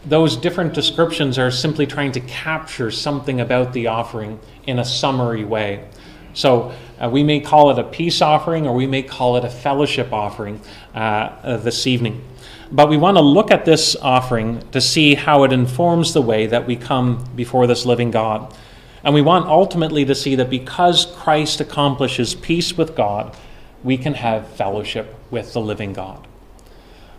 those 0.05 0.37
different 0.37 0.73
descriptions 0.73 1.37
are 1.37 1.51
simply 1.51 1.85
trying 1.85 2.11
to 2.13 2.21
capture 2.21 2.89
something 2.89 3.41
about 3.41 3.73
the 3.73 3.87
offering 3.87 4.39
in 4.65 4.79
a 4.79 4.85
summary 4.85 5.43
way. 5.43 5.87
So 6.33 6.73
uh, 6.99 7.09
we 7.11 7.23
may 7.23 7.41
call 7.41 7.71
it 7.71 7.79
a 7.79 7.83
peace 7.83 8.21
offering 8.21 8.65
or 8.65 8.73
we 8.73 8.87
may 8.87 9.03
call 9.03 9.35
it 9.35 9.43
a 9.43 9.49
fellowship 9.49 10.13
offering 10.13 10.61
uh, 10.93 11.57
this 11.57 11.85
evening. 11.85 12.23
But 12.71 12.89
we 12.89 12.97
want 12.97 13.17
to 13.17 13.21
look 13.21 13.49
at 13.49 13.65
this 13.65 13.95
offering 13.95 14.61
to 14.71 14.79
see 14.79 15.15
how 15.15 15.43
it 15.43 15.51
informs 15.51 16.13
the 16.13 16.21
way 16.21 16.45
that 16.45 16.67
we 16.67 16.75
come 16.75 17.27
before 17.35 17.65
this 17.65 17.85
living 17.85 18.11
God. 18.11 18.55
And 19.03 19.13
we 19.13 19.21
want 19.21 19.47
ultimately 19.47 20.05
to 20.05 20.13
see 20.13 20.35
that 20.35 20.49
because 20.49 21.07
Christ 21.17 21.61
accomplishes 21.61 22.35
peace 22.35 22.77
with 22.77 22.95
God, 22.95 23.35
we 23.83 23.97
can 23.97 24.13
have 24.13 24.47
fellowship 24.49 25.15
with 25.31 25.53
the 25.53 25.61
living 25.61 25.93
God. 25.93 26.27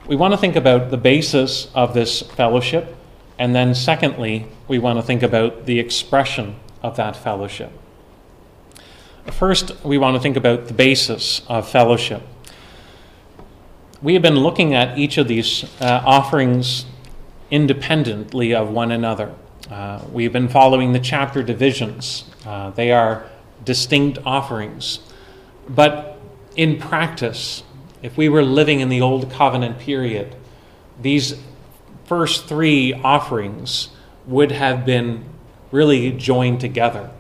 We 0.06 0.16
want 0.16 0.32
to 0.34 0.38
think 0.38 0.56
about 0.56 0.90
the 0.90 0.96
basis 0.96 1.68
of 1.74 1.94
this 1.94 2.22
fellowship, 2.22 2.96
and 3.38 3.54
then 3.54 3.74
secondly, 3.74 4.46
we 4.68 4.78
want 4.78 4.98
to 4.98 5.02
think 5.02 5.22
about 5.22 5.66
the 5.66 5.78
expression 5.78 6.56
of 6.82 6.96
that 6.96 7.16
fellowship. 7.16 7.72
First, 9.26 9.72
we 9.84 9.98
want 9.98 10.16
to 10.16 10.20
think 10.20 10.36
about 10.36 10.66
the 10.66 10.74
basis 10.74 11.42
of 11.48 11.68
fellowship 11.68 12.22
we 14.02 14.14
have 14.14 14.22
been 14.22 14.38
looking 14.38 14.74
at 14.74 14.96
each 14.98 15.18
of 15.18 15.28
these 15.28 15.64
uh, 15.80 16.02
offerings 16.04 16.86
independently 17.50 18.54
of 18.54 18.70
one 18.70 18.90
another. 18.90 19.34
Uh, 19.70 20.02
we've 20.10 20.32
been 20.32 20.48
following 20.48 20.92
the 20.92 20.98
chapter 20.98 21.42
divisions, 21.42 22.24
uh, 22.46 22.70
they 22.70 22.92
are 22.92 23.24
distinct 23.64 24.18
offerings. 24.24 25.00
But 25.68 26.18
in 26.56 26.78
practice, 26.78 27.62
if 28.02 28.16
we 28.16 28.28
were 28.28 28.42
living 28.42 28.80
in 28.80 28.88
the 28.88 29.02
Old 29.02 29.30
Covenant 29.30 29.78
period, 29.78 30.34
these 31.00 31.34
first 32.06 32.46
three 32.46 32.94
offerings 32.94 33.90
would 34.26 34.50
have 34.50 34.86
been 34.86 35.24
really 35.70 36.10
joined 36.10 36.60
together 36.60 37.10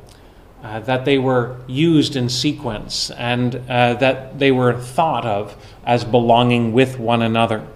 uh, 0.62 0.80
that 0.80 1.04
they 1.04 1.18
were 1.18 1.56
used 1.66 2.16
in 2.16 2.28
sequence 2.28 3.10
and 3.12 3.56
uh, 3.68 3.94
that 3.94 4.38
they 4.38 4.52
were 4.52 4.78
thought 4.78 5.24
of 5.24 5.56
as 5.84 6.04
belonging 6.04 6.72
with 6.72 6.98
one 6.98 7.22
another. 7.22 7.66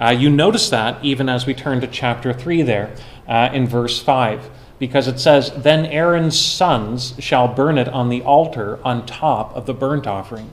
Uh, 0.00 0.10
you 0.10 0.30
notice 0.30 0.70
that 0.70 1.04
even 1.04 1.28
as 1.28 1.44
we 1.44 1.52
turn 1.52 1.80
to 1.80 1.86
chapter 1.86 2.32
3 2.32 2.62
there 2.62 2.94
uh, 3.28 3.50
in 3.52 3.66
verse 3.66 4.00
5, 4.00 4.48
because 4.78 5.06
it 5.06 5.18
says, 5.18 5.52
Then 5.56 5.84
Aaron's 5.86 6.38
sons 6.38 7.14
shall 7.18 7.48
burn 7.48 7.76
it 7.76 7.88
on 7.88 8.08
the 8.08 8.22
altar 8.22 8.78
on 8.84 9.04
top 9.04 9.54
of 9.54 9.66
the 9.66 9.74
burnt 9.74 10.06
offering. 10.06 10.50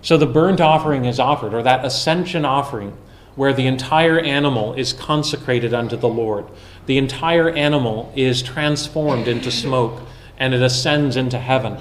So 0.00 0.16
the 0.16 0.26
burnt 0.26 0.60
offering 0.60 1.04
is 1.04 1.20
offered, 1.20 1.52
or 1.52 1.62
that 1.62 1.84
ascension 1.84 2.44
offering, 2.44 2.96
where 3.34 3.52
the 3.52 3.66
entire 3.66 4.18
animal 4.18 4.72
is 4.74 4.92
consecrated 4.92 5.74
unto 5.74 5.96
the 5.96 6.08
Lord. 6.08 6.46
The 6.86 6.98
entire 6.98 7.50
animal 7.50 8.10
is 8.16 8.42
transformed 8.42 9.28
into 9.28 9.50
smoke 9.50 10.00
and 10.38 10.54
it 10.54 10.62
ascends 10.62 11.16
into 11.16 11.38
heaven. 11.38 11.76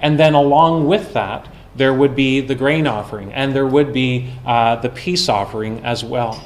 And 0.00 0.18
then 0.18 0.34
along 0.34 0.86
with 0.86 1.12
that, 1.12 1.48
there 1.76 1.92
would 1.92 2.16
be 2.16 2.40
the 2.40 2.54
grain 2.54 2.86
offering 2.86 3.32
and 3.32 3.54
there 3.54 3.66
would 3.66 3.92
be 3.92 4.32
uh, 4.44 4.76
the 4.76 4.88
peace 4.88 5.28
offering 5.28 5.84
as 5.84 6.02
well. 6.02 6.42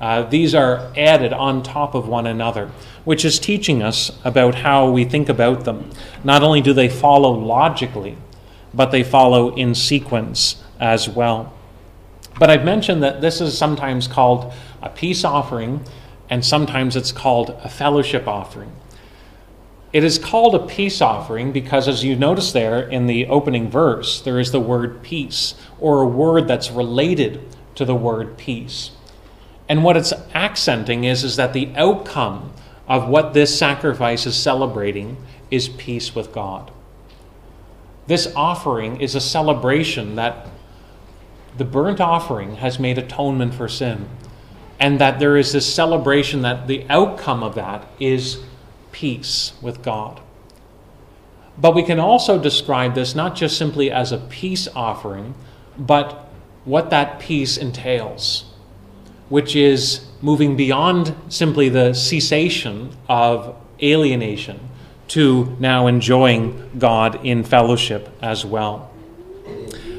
Uh, 0.00 0.22
these 0.24 0.54
are 0.54 0.92
added 0.96 1.32
on 1.32 1.62
top 1.62 1.94
of 1.94 2.08
one 2.08 2.26
another, 2.26 2.70
which 3.04 3.24
is 3.24 3.38
teaching 3.38 3.82
us 3.82 4.10
about 4.24 4.56
how 4.56 4.90
we 4.90 5.04
think 5.04 5.28
about 5.28 5.64
them. 5.64 5.88
Not 6.24 6.42
only 6.42 6.60
do 6.60 6.72
they 6.72 6.88
follow 6.88 7.30
logically, 7.30 8.16
but 8.74 8.90
they 8.90 9.04
follow 9.04 9.54
in 9.54 9.74
sequence 9.74 10.62
as 10.80 11.08
well. 11.08 11.52
But 12.38 12.50
I've 12.50 12.64
mentioned 12.64 13.02
that 13.02 13.20
this 13.20 13.40
is 13.40 13.56
sometimes 13.56 14.08
called 14.08 14.52
a 14.80 14.88
peace 14.88 15.22
offering, 15.22 15.84
and 16.28 16.44
sometimes 16.44 16.96
it's 16.96 17.12
called 17.12 17.50
a 17.62 17.68
fellowship 17.68 18.26
offering. 18.26 18.72
It 19.92 20.04
is 20.04 20.18
called 20.18 20.54
a 20.54 20.66
peace 20.66 21.02
offering 21.02 21.52
because, 21.52 21.86
as 21.86 22.02
you 22.02 22.16
notice 22.16 22.52
there 22.52 22.80
in 22.80 23.06
the 23.06 23.26
opening 23.26 23.70
verse, 23.70 24.22
there 24.22 24.40
is 24.40 24.50
the 24.50 24.60
word 24.60 25.02
peace, 25.02 25.54
or 25.78 26.00
a 26.00 26.06
word 26.06 26.48
that's 26.48 26.70
related 26.70 27.40
to 27.74 27.84
the 27.84 27.94
word 27.94 28.38
peace. 28.38 28.92
And 29.68 29.84
what 29.84 29.96
it's 29.96 30.12
accenting 30.34 31.04
is, 31.04 31.24
is 31.24 31.36
that 31.36 31.52
the 31.52 31.72
outcome 31.76 32.52
of 32.88 33.08
what 33.08 33.34
this 33.34 33.56
sacrifice 33.56 34.26
is 34.26 34.36
celebrating 34.36 35.18
is 35.50 35.68
peace 35.68 36.14
with 36.14 36.32
God. 36.32 36.70
This 38.06 38.32
offering 38.34 39.00
is 39.00 39.14
a 39.14 39.20
celebration 39.20 40.16
that 40.16 40.48
the 41.56 41.64
burnt 41.64 42.00
offering 42.00 42.56
has 42.56 42.78
made 42.78 42.96
atonement 42.98 43.54
for 43.54 43.68
sin, 43.68 44.08
and 44.80 44.98
that 44.98 45.18
there 45.18 45.36
is 45.36 45.52
this 45.52 45.72
celebration 45.72 46.42
that 46.42 46.66
the 46.66 46.86
outcome 46.88 47.42
of 47.42 47.54
that 47.54 47.86
is 48.00 48.42
peace 48.92 49.52
with 49.60 49.82
God. 49.82 50.20
But 51.58 51.74
we 51.74 51.82
can 51.82 51.98
also 51.98 52.38
describe 52.38 52.94
this 52.94 53.14
not 53.14 53.34
just 53.34 53.58
simply 53.58 53.90
as 53.90 54.12
a 54.12 54.18
peace 54.18 54.68
offering, 54.74 55.34
but 55.76 56.28
what 56.64 56.90
that 56.90 57.18
peace 57.18 57.56
entails, 57.56 58.44
which 59.28 59.56
is 59.56 60.06
moving 60.20 60.56
beyond 60.56 61.14
simply 61.28 61.68
the 61.68 61.92
cessation 61.92 62.96
of 63.08 63.56
alienation 63.82 64.60
to 65.08 65.56
now 65.58 65.88
enjoying 65.88 66.70
God 66.78 67.24
in 67.24 67.44
fellowship 67.44 68.08
as 68.22 68.46
well. 68.46 68.90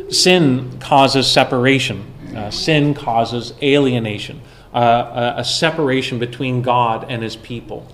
Sin 0.09 0.79
causes 0.79 1.27
separation, 1.27 2.05
uh, 2.35 2.49
sin 2.49 2.93
causes 2.93 3.53
alienation, 3.61 4.41
uh, 4.73 5.33
a, 5.37 5.41
a 5.41 5.43
separation 5.43 6.17
between 6.17 6.61
God 6.61 7.05
and 7.09 7.21
his 7.21 7.35
people. 7.35 7.87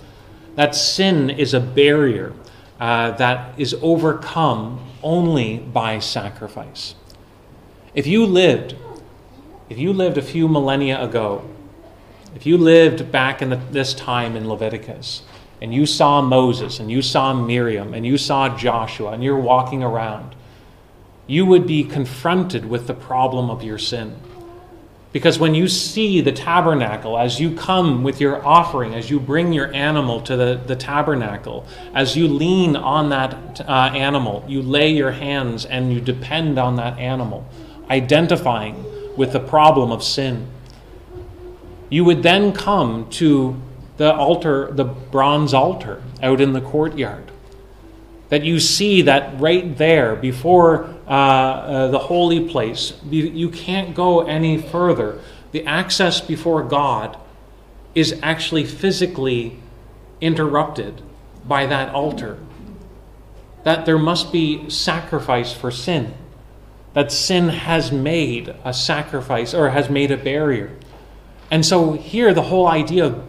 That 0.60 0.76
sin 0.76 1.30
is 1.30 1.54
a 1.54 1.62
barrier 1.62 2.34
uh, 2.82 3.12
that 3.12 3.58
is 3.58 3.78
overcome 3.82 4.86
only 5.02 5.60
by 5.60 6.00
sacrifice. 6.00 6.96
If 7.94 8.06
you 8.06 8.26
lived, 8.26 8.76
if 9.70 9.78
you 9.78 9.94
lived 9.94 10.18
a 10.18 10.22
few 10.22 10.50
millennia 10.50 11.02
ago, 11.02 11.50
if 12.36 12.46
you 12.46 12.58
lived 12.58 13.10
back 13.10 13.42
in 13.42 13.52
the, 13.52 13.56
this 13.56 13.94
time 13.94 14.36
in 14.36 14.50
Leviticus, 14.50 15.22
and 15.62 15.74
you 15.74 15.86
saw 15.86 16.22
Moses, 16.22 16.82
and 16.82 16.92
you 16.92 17.02
saw 17.02 17.34
Miriam, 17.34 17.94
and 17.94 18.06
you 18.06 18.18
saw 18.18 18.54
Joshua, 18.58 19.12
and 19.12 19.24
you're 19.24 19.40
walking 19.40 19.82
around, 19.82 20.36
you 21.26 21.46
would 21.46 21.68
be 21.68 21.86
confronted 21.86 22.66
with 22.66 22.86
the 22.86 22.94
problem 22.94 23.50
of 23.50 23.64
your 23.64 23.78
sin. 23.78 24.18
Because 25.12 25.40
when 25.40 25.56
you 25.56 25.68
see 25.68 26.22
the 26.22 26.32
tabernacle, 26.32 27.18
as 27.18 27.40
you 27.40 27.56
come 27.56 28.04
with 28.04 28.22
your 28.22 28.46
offering, 28.46 28.94
as 28.94 29.10
you 29.10 29.20
bring 29.20 29.54
your 29.54 29.74
animal 29.74 30.22
to 30.22 30.38
the, 30.38 30.62
the 30.68 30.76
tabernacle, 30.76 31.66
as 31.96 32.16
you 32.16 32.28
lean 32.28 32.76
on 32.76 33.10
that 33.10 33.62
uh, 33.62 33.92
animal, 33.96 34.46
you 34.48 34.62
lay 34.62 34.92
your 34.92 35.12
hands 35.12 35.66
and 35.66 35.92
you 35.92 36.00
depend 36.00 36.60
on 36.60 36.76
that 36.76 37.00
animal, 37.00 37.44
identifying 37.90 38.86
with 39.18 39.34
the 39.34 39.40
problem 39.40 39.92
of 39.92 40.04
sin. 40.04 40.48
You 41.90 42.06
would 42.06 42.22
then 42.22 42.54
come 42.54 43.10
to 43.12 43.60
the 43.98 44.14
altar, 44.14 44.72
the 44.72 44.86
bronze 44.86 45.56
altar 45.56 46.04
out 46.22 46.40
in 46.40 46.54
the 46.54 46.62
courtyard. 46.62 47.32
That 48.30 48.44
you 48.44 48.60
see 48.60 49.02
that 49.02 49.40
right 49.42 49.76
there 49.76 50.16
before 50.16 50.96
uh, 51.10 51.88
the 51.88 51.98
holy 51.98 52.48
place. 52.48 52.94
You, 53.10 53.24
you 53.24 53.50
can't 53.50 53.96
go 53.96 54.22
any 54.28 54.62
further. 54.62 55.20
The 55.52 55.66
access 55.66 56.22
before 56.22 56.64
God 56.64 57.18
is 57.96 58.20
actually 58.22 58.66
physically 58.66 59.58
interrupted 60.22 61.02
by 61.48 61.66
that 61.66 61.94
altar. 61.96 62.38
That 63.64 63.88
there 63.88 63.98
must 63.98 64.32
be 64.32 64.70
sacrifice 64.70 65.52
for 65.52 65.72
sin. 65.72 66.14
That 66.94 67.12
sin 67.12 67.50
has 67.50 67.92
made 67.92 68.54
a 68.64 68.74
sacrifice 68.74 69.56
or 69.56 69.70
has 69.70 69.90
made 69.90 70.12
a 70.12 70.18
barrier. 70.18 70.78
And 71.50 71.66
so 71.66 71.94
here, 71.94 72.36
the 72.36 72.44
whole 72.44 72.68
idea 72.68 73.08
of 73.08 73.24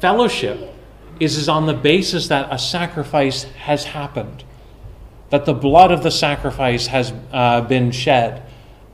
fellowship 0.00 0.74
is, 1.20 1.36
is 1.36 1.48
on 1.48 1.66
the 1.66 1.74
basis 1.74 2.26
that 2.28 2.52
a 2.52 2.58
sacrifice 2.58 3.44
has 3.44 3.84
happened 3.84 4.42
that 5.32 5.46
the 5.46 5.54
blood 5.54 5.90
of 5.90 6.02
the 6.02 6.10
sacrifice 6.10 6.88
has 6.88 7.10
uh, 7.32 7.62
been 7.62 7.90
shed. 7.90 8.42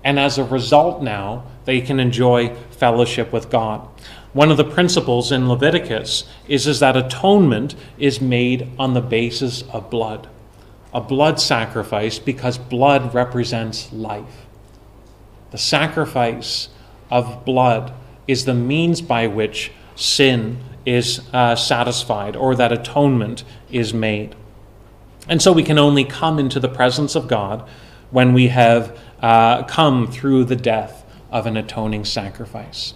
And 0.05 0.21
as 0.21 0.39
a 0.39 0.45
result, 0.45 1.03
now 1.03 1.43
they 1.65 1.81
can 1.81 1.99
enjoy 1.99 2.55
fellowship 2.71 3.33
with 3.33 3.51
God. 3.51 3.89
One 4.33 4.53
of 4.53 4.57
the 4.57 4.63
principles 4.63 5.33
in 5.33 5.49
Leviticus 5.49 6.29
is, 6.47 6.69
is 6.69 6.79
that 6.79 6.97
atonement 6.97 7.75
is 7.99 8.21
made 8.21 8.71
on 8.79 8.95
the 8.95 9.01
basis 9.01 9.63
of 9.73 9.91
blood. 9.91 10.29
A 10.95 11.01
blood 11.01 11.41
sacrifice 11.41 12.21
because 12.21 12.57
blood 12.57 13.13
represents 13.13 13.93
life. 13.93 14.47
The 15.51 15.59
sacrifice 15.59 16.69
of 17.11 17.45
blood 17.45 17.93
is 18.29 18.45
the 18.45 18.55
means 18.55 19.03
by 19.03 19.27
which 19.27 19.73
sin 19.97 20.61
is 20.87 21.21
uh, 21.33 21.57
satisfied 21.57 22.37
or 22.37 22.55
that 22.55 22.71
atonement 22.71 23.43
is 23.73 23.93
made. 23.93 24.37
And 25.29 25.43
so 25.43 25.53
we 25.53 25.63
can 25.63 25.79
only 25.79 26.05
come 26.05 26.39
into 26.39 26.59
the 26.59 26.69
presence 26.69 27.15
of 27.15 27.29
God 27.29 27.69
when 28.11 28.33
we 28.33 28.49
have 28.49 28.99
uh, 29.21 29.65
come 29.65 30.11
through 30.11 30.45
the 30.45 30.57
death 30.57 31.05
of 31.31 31.47
an 31.47 31.57
atoning 31.57 32.07
sacrifice. 32.07 32.95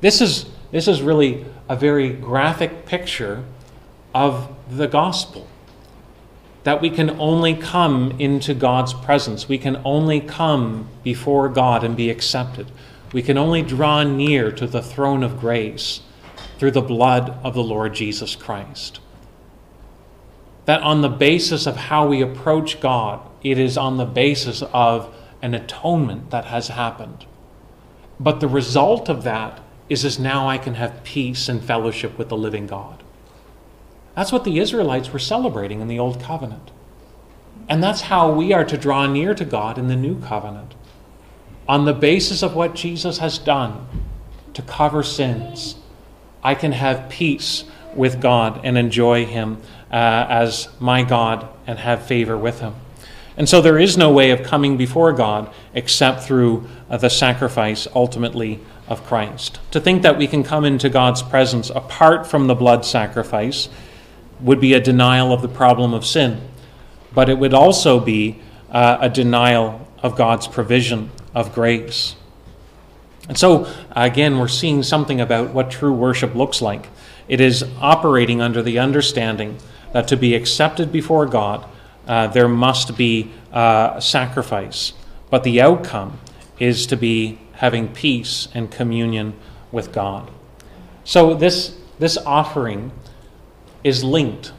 This 0.00 0.20
is, 0.20 0.46
this 0.70 0.86
is 0.86 1.02
really 1.02 1.44
a 1.68 1.74
very 1.74 2.10
graphic 2.10 2.86
picture 2.86 3.44
of 4.14 4.54
the 4.70 4.86
gospel. 4.86 5.48
That 6.62 6.80
we 6.80 6.90
can 6.90 7.10
only 7.18 7.54
come 7.54 8.14
into 8.20 8.54
God's 8.54 8.94
presence. 8.94 9.48
We 9.48 9.58
can 9.58 9.82
only 9.84 10.20
come 10.20 10.88
before 11.02 11.48
God 11.48 11.82
and 11.82 11.96
be 11.96 12.08
accepted. 12.08 12.70
We 13.12 13.22
can 13.22 13.36
only 13.36 13.62
draw 13.62 14.04
near 14.04 14.52
to 14.52 14.66
the 14.68 14.82
throne 14.82 15.24
of 15.24 15.40
grace 15.40 16.02
through 16.58 16.70
the 16.70 16.80
blood 16.80 17.36
of 17.42 17.54
the 17.54 17.64
Lord 17.64 17.94
Jesus 17.94 18.36
Christ 18.36 19.00
that 20.64 20.82
on 20.82 21.00
the 21.00 21.08
basis 21.08 21.66
of 21.66 21.76
how 21.76 22.06
we 22.06 22.22
approach 22.22 22.80
God, 22.80 23.20
it 23.42 23.58
is 23.58 23.76
on 23.76 23.96
the 23.96 24.04
basis 24.04 24.62
of 24.72 25.14
an 25.40 25.54
atonement 25.54 26.30
that 26.30 26.46
has 26.46 26.68
happened. 26.68 27.26
But 28.20 28.40
the 28.40 28.48
result 28.48 29.08
of 29.08 29.24
that 29.24 29.60
is, 29.88 30.04
is 30.04 30.18
now 30.18 30.48
I 30.48 30.58
can 30.58 30.74
have 30.74 31.02
peace 31.02 31.48
and 31.48 31.62
fellowship 31.62 32.16
with 32.16 32.28
the 32.28 32.36
living 32.36 32.66
God. 32.66 33.02
That's 34.14 34.30
what 34.30 34.44
the 34.44 34.58
Israelites 34.58 35.12
were 35.12 35.18
celebrating 35.18 35.80
in 35.80 35.88
the 35.88 35.98
Old 35.98 36.20
Covenant. 36.20 36.70
And 37.68 37.82
that's 37.82 38.02
how 38.02 38.32
we 38.32 38.52
are 38.52 38.64
to 38.64 38.76
draw 38.76 39.06
near 39.06 39.34
to 39.34 39.44
God 39.44 39.78
in 39.78 39.88
the 39.88 39.96
New 39.96 40.20
Covenant. 40.20 40.74
On 41.68 41.84
the 41.84 41.94
basis 41.94 42.42
of 42.42 42.54
what 42.54 42.74
Jesus 42.74 43.18
has 43.18 43.38
done 43.38 43.86
to 44.54 44.62
cover 44.62 45.02
sins, 45.02 45.76
I 46.42 46.54
can 46.54 46.72
have 46.72 47.08
peace 47.08 47.64
with 47.94 48.20
God 48.20 48.60
and 48.64 48.76
enjoy 48.76 49.24
Him 49.24 49.58
uh, 49.92 50.26
as 50.28 50.68
my 50.80 51.02
God 51.02 51.48
and 51.66 51.78
have 51.78 52.06
favor 52.06 52.36
with 52.36 52.60
him. 52.60 52.74
And 53.36 53.48
so 53.48 53.60
there 53.60 53.78
is 53.78 53.96
no 53.96 54.10
way 54.10 54.30
of 54.30 54.42
coming 54.42 54.76
before 54.76 55.12
God 55.12 55.52
except 55.74 56.22
through 56.22 56.66
uh, 56.90 56.96
the 56.96 57.08
sacrifice 57.08 57.86
ultimately 57.94 58.60
of 58.88 59.04
Christ. 59.06 59.58
To 59.70 59.80
think 59.80 60.02
that 60.02 60.18
we 60.18 60.26
can 60.26 60.42
come 60.42 60.64
into 60.64 60.88
God's 60.88 61.22
presence 61.22 61.70
apart 61.70 62.26
from 62.26 62.46
the 62.46 62.54
blood 62.54 62.84
sacrifice 62.84 63.68
would 64.40 64.60
be 64.60 64.74
a 64.74 64.80
denial 64.80 65.32
of 65.32 65.40
the 65.40 65.48
problem 65.48 65.94
of 65.94 66.04
sin, 66.04 66.40
but 67.14 67.28
it 67.28 67.38
would 67.38 67.54
also 67.54 68.00
be 68.00 68.40
uh, 68.70 68.98
a 69.00 69.08
denial 69.08 69.88
of 70.02 70.16
God's 70.16 70.48
provision 70.48 71.10
of 71.34 71.54
grace. 71.54 72.16
And 73.28 73.38
so, 73.38 73.72
again, 73.92 74.38
we're 74.38 74.48
seeing 74.48 74.82
something 74.82 75.20
about 75.20 75.50
what 75.50 75.70
true 75.70 75.92
worship 75.92 76.34
looks 76.34 76.60
like. 76.60 76.88
It 77.28 77.40
is 77.40 77.64
operating 77.80 78.42
under 78.42 78.62
the 78.62 78.78
understanding 78.80 79.58
that 79.92 80.08
to 80.08 80.16
be 80.16 80.34
accepted 80.34 80.90
before 80.90 81.26
God, 81.26 81.66
uh, 82.06 82.26
there 82.28 82.48
must 82.48 82.96
be 82.96 83.30
uh, 83.52 84.00
sacrifice. 84.00 84.92
But 85.30 85.44
the 85.44 85.60
outcome 85.60 86.18
is 86.58 86.86
to 86.86 86.96
be 86.96 87.38
having 87.54 87.88
peace 87.88 88.48
and 88.54 88.70
communion 88.70 89.34
with 89.70 89.92
God. 89.92 90.30
So 91.04 91.34
this, 91.34 91.78
this 91.98 92.16
offering 92.18 92.92
is 93.84 94.02
linked 94.02 94.52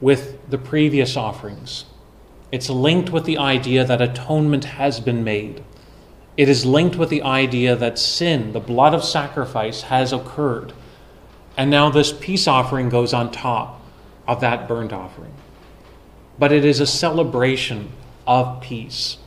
with 0.00 0.38
the 0.48 0.58
previous 0.58 1.16
offerings. 1.16 1.84
It's 2.52 2.70
linked 2.70 3.10
with 3.10 3.24
the 3.24 3.38
idea 3.38 3.84
that 3.84 4.00
atonement 4.00 4.64
has 4.64 4.98
been 4.98 5.22
made. 5.22 5.62
It 6.36 6.48
is 6.48 6.64
linked 6.64 6.96
with 6.96 7.10
the 7.10 7.22
idea 7.22 7.76
that 7.76 7.98
sin, 7.98 8.52
the 8.52 8.60
blood 8.60 8.94
of 8.94 9.04
sacrifice, 9.04 9.82
has 9.82 10.12
occurred. 10.12 10.72
And 11.56 11.70
now 11.70 11.90
this 11.90 12.12
peace 12.12 12.48
offering 12.48 12.88
goes 12.88 13.12
on 13.12 13.30
top 13.30 13.79
of 14.30 14.40
that 14.40 14.68
burnt 14.68 14.92
offering. 14.92 15.32
But 16.38 16.52
it 16.52 16.64
is 16.64 16.78
a 16.78 16.86
celebration 16.86 17.90
of 18.28 18.60
peace 18.60 19.18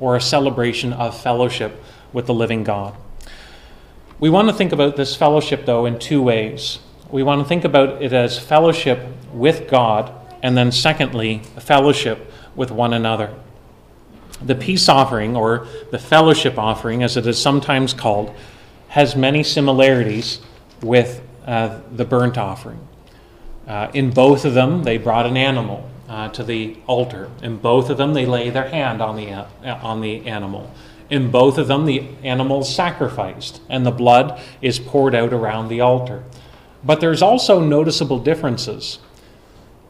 or 0.00 0.16
a 0.16 0.20
celebration 0.20 0.92
of 0.92 1.18
fellowship 1.18 1.80
with 2.12 2.26
the 2.26 2.34
living 2.34 2.64
God. 2.64 2.96
We 4.18 4.30
want 4.30 4.48
to 4.48 4.54
think 4.54 4.72
about 4.72 4.96
this 4.96 5.14
fellowship, 5.14 5.64
though, 5.64 5.86
in 5.86 6.00
two 6.00 6.20
ways. 6.20 6.80
We 7.08 7.22
want 7.22 7.40
to 7.40 7.48
think 7.48 7.64
about 7.64 8.02
it 8.02 8.12
as 8.12 8.36
fellowship 8.36 8.98
with 9.32 9.70
God, 9.70 10.12
and 10.42 10.56
then, 10.56 10.72
secondly, 10.72 11.38
fellowship 11.60 12.28
with 12.56 12.72
one 12.72 12.92
another. 12.92 13.32
The 14.42 14.56
peace 14.56 14.88
offering, 14.88 15.36
or 15.36 15.68
the 15.92 16.00
fellowship 16.00 16.58
offering, 16.58 17.04
as 17.04 17.16
it 17.16 17.28
is 17.28 17.40
sometimes 17.40 17.94
called, 17.94 18.34
has 18.88 19.14
many 19.14 19.44
similarities 19.44 20.40
with 20.82 21.22
uh, 21.46 21.78
the 21.92 22.04
burnt 22.04 22.36
offering. 22.36 22.87
Uh, 23.68 23.90
in 23.92 24.10
both 24.10 24.46
of 24.46 24.54
them, 24.54 24.82
they 24.82 24.96
brought 24.96 25.26
an 25.26 25.36
animal 25.36 25.88
uh, 26.08 26.30
to 26.30 26.42
the 26.42 26.74
altar. 26.86 27.30
In 27.42 27.58
both 27.58 27.90
of 27.90 27.98
them, 27.98 28.14
they 28.14 28.24
lay 28.24 28.48
their 28.48 28.68
hand 28.68 29.02
on 29.02 29.14
the, 29.16 29.30
uh, 29.30 29.46
on 29.82 30.00
the 30.00 30.26
animal. 30.26 30.72
In 31.10 31.30
both 31.30 31.58
of 31.58 31.68
them, 31.68 31.84
the 31.84 32.08
animal 32.22 32.62
is 32.62 32.74
sacrificed, 32.74 33.60
and 33.68 33.84
the 33.84 33.90
blood 33.90 34.40
is 34.62 34.78
poured 34.78 35.14
out 35.14 35.34
around 35.34 35.68
the 35.68 35.82
altar. 35.82 36.24
But 36.82 37.00
there's 37.00 37.20
also 37.20 37.60
noticeable 37.60 38.18
differences. 38.18 39.00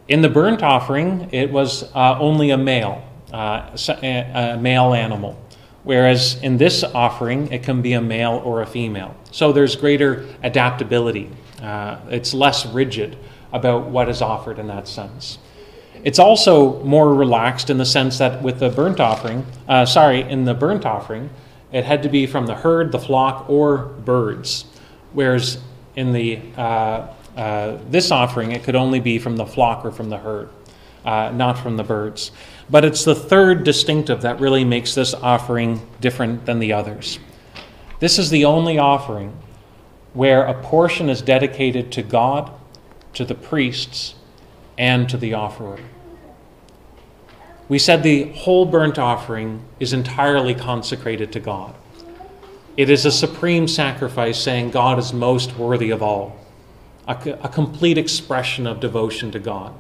In 0.09 0.23
the 0.23 0.29
burnt 0.29 0.63
offering, 0.63 1.29
it 1.31 1.53
was 1.53 1.85
uh, 1.95 2.19
only 2.19 2.51
a 2.51 2.59
male, 2.59 3.05
uh, 3.33 3.77
a 4.03 4.57
male 4.59 4.95
animal, 4.95 5.39
whereas 5.85 6.43
in 6.43 6.57
this 6.57 6.83
offering, 6.83 7.53
it 7.53 7.63
can 7.63 7.81
be 7.83 7.93
a 7.93 8.01
male 8.01 8.41
or 8.45 8.63
a 8.63 8.67
female. 8.67 9.15
So 9.31 9.53
there's 9.53 9.77
greater 9.77 10.27
adaptability. 10.43 11.31
Uh, 11.63 11.99
it's 12.09 12.35
less 12.35 12.67
rigid 12.67 13.17
about 13.53 13.87
what 13.87 14.09
is 14.09 14.23
offered 14.23 14.59
in 14.59 14.67
that 14.67 14.89
sense. 14.89 15.39
It's 16.05 16.19
also 16.19 16.83
more 16.85 17.15
relaxed 17.15 17.71
in 17.71 17.79
the 17.79 17.87
sense 17.87 18.19
that 18.19 18.43
with 18.43 18.61
the 18.61 18.69
burnt 18.69 19.01
offering, 19.01 19.45
uh, 19.69 19.85
sorry, 19.85 20.23
in 20.23 20.45
the 20.45 20.55
burnt 20.55 20.87
offering, 20.87 21.31
it 21.73 21.85
had 21.85 22.03
to 22.05 22.09
be 22.09 22.27
from 22.27 22.47
the 22.47 22.55
herd, 22.55 22.93
the 22.93 22.99
flock, 22.99 23.49
or 23.49 23.79
birds, 23.79 24.65
whereas 25.13 25.59
in 25.97 26.13
the 26.13 26.41
uh, 26.57 27.09
uh, 27.39 27.79
this 27.89 28.11
offering, 28.11 28.51
it 28.51 28.65
could 28.65 28.75
only 28.75 28.99
be 28.99 29.17
from 29.17 29.37
the 29.37 29.47
flock 29.47 29.85
or 29.85 29.93
from 29.93 30.11
the 30.11 30.19
herd, 30.19 30.49
uh, 31.05 31.31
not 31.31 31.57
from 31.57 31.77
the 31.77 31.85
birds. 31.85 32.33
But 32.69 32.85
it's 32.85 33.05
the 33.05 33.15
third 33.15 33.63
distinctive 33.63 34.23
that 34.23 34.41
really 34.41 34.65
makes 34.65 34.97
this 34.97 35.15
offering 35.15 35.81
different 36.01 36.47
than 36.47 36.59
the 36.59 36.73
others. 36.73 37.21
This 38.01 38.19
is 38.19 38.31
the 38.31 38.45
only 38.45 38.79
offering 38.79 39.33
where 40.15 40.47
a 40.47 40.55
portion 40.63 41.09
is 41.09 41.23
dedicated 41.23 41.93
to 41.93 42.03
God, 42.03 42.51
to 43.19 43.25
the 43.25 43.35
priests, 43.35 44.15
and 44.79 45.09
to 45.09 45.17
the 45.17 45.35
offerer. 45.35 45.79
We 47.69 47.79
said 47.79 48.03
the 48.03 48.33
whole 48.33 48.65
burnt 48.65 48.99
offering 48.99 49.65
is 49.79 49.93
entirely 49.93 50.55
consecrated 50.55 51.33
to 51.33 51.41
God. 51.41 51.75
It 52.77 52.89
is 52.89 53.05
a 53.05 53.11
supreme 53.11 53.69
sacrifice 53.69 54.41
saying 54.41 54.71
God 54.71 54.99
is 54.99 55.13
most 55.13 55.57
worthy 55.59 55.91
of 55.91 56.01
all 56.03 56.39
a, 57.09 57.15
a 57.43 57.49
complete 57.49 57.99
expression 57.99 58.67
of 58.67 58.79
devotion 58.79 59.33
to 59.33 59.39
God. 59.41 59.75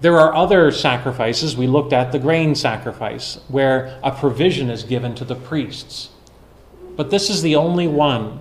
There 0.00 0.18
are 0.18 0.32
other 0.32 0.70
sacrifices. 0.70 1.56
We 1.56 1.66
looked 1.66 1.92
at 1.92 2.12
the 2.12 2.18
grain 2.18 2.54
sacrifice, 2.54 3.40
where 3.48 3.98
a 4.02 4.12
provision 4.12 4.70
is 4.70 4.84
given 4.84 5.14
to 5.16 5.24
the 5.24 5.34
priests. 5.34 6.10
But 6.96 7.10
this 7.10 7.28
is 7.28 7.42
the 7.42 7.56
only 7.56 7.88
one 7.88 8.38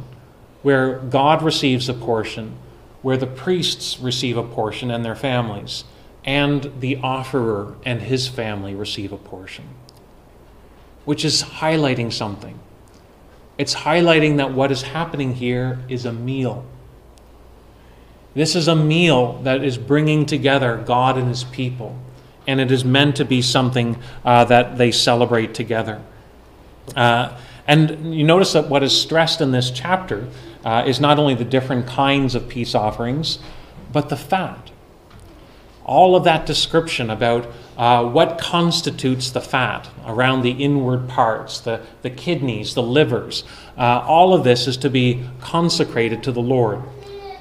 where 0.62 1.00
God 1.00 1.42
receives 1.42 1.90
a 1.90 1.94
portion, 1.94 2.58
where 3.02 3.18
the 3.18 3.28
priests 3.28 4.00
receive 4.00 4.38
a 4.38 4.44
portion 4.44 4.92
and 4.92 5.04
their 5.06 5.16
families, 5.16 5.84
and 6.26 6.72
the 6.80 6.98
offerer 6.98 7.76
and 7.86 8.02
his 8.02 8.28
family 8.28 8.76
receive 8.76 9.12
a 9.12 9.18
portion, 9.18 9.66
which 11.06 11.24
is 11.24 11.44
highlighting 11.44 12.12
something. 12.12 12.60
It's 13.58 13.76
highlighting 13.76 14.38
that 14.38 14.54
what 14.54 14.72
is 14.72 14.84
happening 14.84 15.36
here 15.36 15.80
is 15.90 16.06
a 16.06 16.14
meal. 16.14 16.66
This 18.34 18.56
is 18.56 18.68
a 18.68 18.76
meal 18.76 19.42
that 19.44 19.64
is 19.64 19.78
bringing 19.78 20.26
together 20.26 20.78
God 20.78 21.18
and 21.18 21.28
his 21.28 21.44
people, 21.44 21.98
and 22.48 22.60
it 22.60 22.72
is 22.72 22.86
meant 22.86 23.16
to 23.18 23.26
be 23.26 23.42
something 23.42 23.98
uh, 24.24 24.46
that 24.46 24.78
they 24.78 24.92
celebrate 24.92 25.54
together. 25.54 26.02
Uh, 26.96 27.38
and 27.68 28.16
you 28.16 28.24
notice 28.24 28.54
that 28.54 28.70
what 28.70 28.82
is 28.82 29.00
stressed 29.00 29.42
in 29.42 29.52
this 29.52 29.72
chapter 29.72 30.28
uh, 30.64 30.84
is 30.86 31.00
not 31.00 31.20
only 31.20 31.36
the 31.36 31.46
different 31.46 31.88
kinds 31.88 32.36
of 32.36 32.48
peace 32.48 32.76
offerings, 32.76 33.40
but 33.92 34.10
the 34.10 34.18
fat. 34.18 34.72
All 35.86 36.16
of 36.16 36.24
that 36.26 36.46
description 36.46 37.10
about 37.10 37.48
uh, 37.76 38.06
what 38.06 38.38
constitutes 38.38 39.32
the 39.32 39.42
fat 39.42 39.90
around 40.06 40.44
the 40.44 40.52
inward 40.52 41.08
parts, 41.08 41.60
the, 41.60 41.82
the 42.04 42.10
kidneys, 42.10 42.76
the 42.76 42.84
livers, 42.84 43.44
uh, 43.78 44.04
all 44.06 44.34
of 44.34 44.44
this 44.44 44.68
is 44.68 44.78
to 44.78 44.90
be 44.90 45.26
consecrated 45.42 46.22
to 46.24 46.32
the 46.32 46.42
Lord 46.42 46.84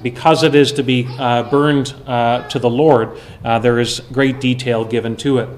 because 0.01 0.43
it 0.43 0.55
is 0.55 0.71
to 0.73 0.83
be 0.83 1.07
uh, 1.19 1.43
burned 1.43 1.93
uh, 2.05 2.47
to 2.49 2.59
the 2.59 2.69
Lord, 2.69 3.17
uh, 3.43 3.59
there 3.59 3.79
is 3.79 3.99
great 4.11 4.39
detail 4.39 4.85
given 4.85 5.15
to 5.17 5.39
it. 5.39 5.49